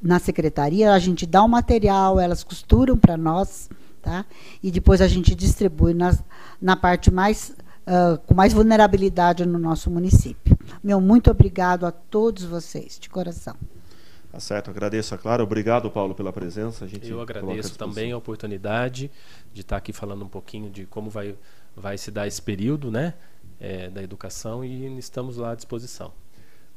na 0.01 0.19
secretaria. 0.19 0.93
A 0.93 0.99
gente 0.99 1.25
dá 1.25 1.43
o 1.43 1.49
material, 1.49 2.19
elas 2.19 2.43
costuram 2.43 2.95
para 2.95 3.17
nós, 3.17 3.69
tá? 4.01 4.25
E 4.61 4.69
depois 4.69 5.01
a 5.01 5.07
gente 5.07 5.33
distribui 5.33 5.93
nas, 5.93 6.23
na 6.61 6.75
parte 6.75 7.11
mais 7.11 7.53
uh, 7.85 8.17
com 8.25 8.33
mais 8.33 8.53
vulnerabilidade 8.53 9.45
no 9.45 9.59
nosso 9.59 9.89
município. 9.89 10.57
Meu 10.83 10.99
muito 10.99 11.29
obrigado 11.29 11.85
a 11.85 11.91
todos 11.91 12.43
vocês, 12.43 12.97
de 12.99 13.09
coração. 13.09 13.55
Tá 14.31 14.39
certo, 14.39 14.69
agradeço 14.69 15.15
a 15.15 15.17
Clara. 15.17 15.41
Obrigado, 15.41 15.89
Paulo, 15.89 16.13
pela 16.13 16.33
presença. 16.33 16.83
A 16.83 16.87
gente 16.87 17.09
Eu 17.09 17.21
agradeço 17.21 17.77
também 17.77 18.11
a 18.11 18.17
oportunidade 18.17 19.09
de 19.53 19.61
estar 19.61 19.77
aqui 19.77 19.93
falando 19.93 20.25
um 20.25 20.27
pouquinho 20.27 20.69
de 20.69 20.85
como 20.85 21.09
vai, 21.09 21.35
vai 21.73 21.97
se 21.97 22.11
dar 22.11 22.27
esse 22.27 22.41
período 22.41 22.91
né, 22.91 23.13
é, 23.59 23.89
da 23.89 24.03
educação 24.03 24.63
e 24.63 24.97
estamos 24.97 25.37
lá 25.37 25.51
à 25.51 25.55
disposição. 25.55 26.11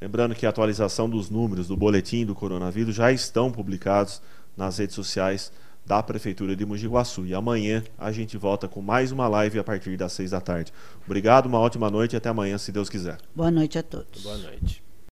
Lembrando 0.00 0.36
que 0.36 0.46
a 0.46 0.50
atualização 0.50 1.10
dos 1.10 1.28
números 1.28 1.66
do 1.66 1.76
boletim 1.76 2.24
do 2.24 2.32
coronavírus 2.32 2.94
já 2.94 3.10
estão 3.10 3.50
publicados 3.50 4.22
nas 4.56 4.78
redes 4.78 4.94
sociais 4.94 5.50
da 5.88 6.02
Prefeitura 6.02 6.54
de 6.54 6.66
Mogi 6.66 6.86
Guaçu. 6.86 7.24
E 7.24 7.34
amanhã 7.34 7.82
a 7.98 8.12
gente 8.12 8.36
volta 8.36 8.68
com 8.68 8.82
mais 8.82 9.10
uma 9.10 9.26
live 9.26 9.58
a 9.58 9.64
partir 9.64 9.96
das 9.96 10.12
seis 10.12 10.30
da 10.30 10.40
tarde. 10.40 10.70
Obrigado, 11.06 11.46
uma 11.46 11.58
ótima 11.58 11.90
noite 11.90 12.12
e 12.12 12.16
até 12.16 12.28
amanhã, 12.28 12.58
se 12.58 12.70
Deus 12.70 12.90
quiser. 12.90 13.16
Boa 13.34 13.50
noite 13.50 13.78
a 13.78 13.82
todos. 13.82 14.22
Boa 14.22 14.36
noite. 14.36 14.87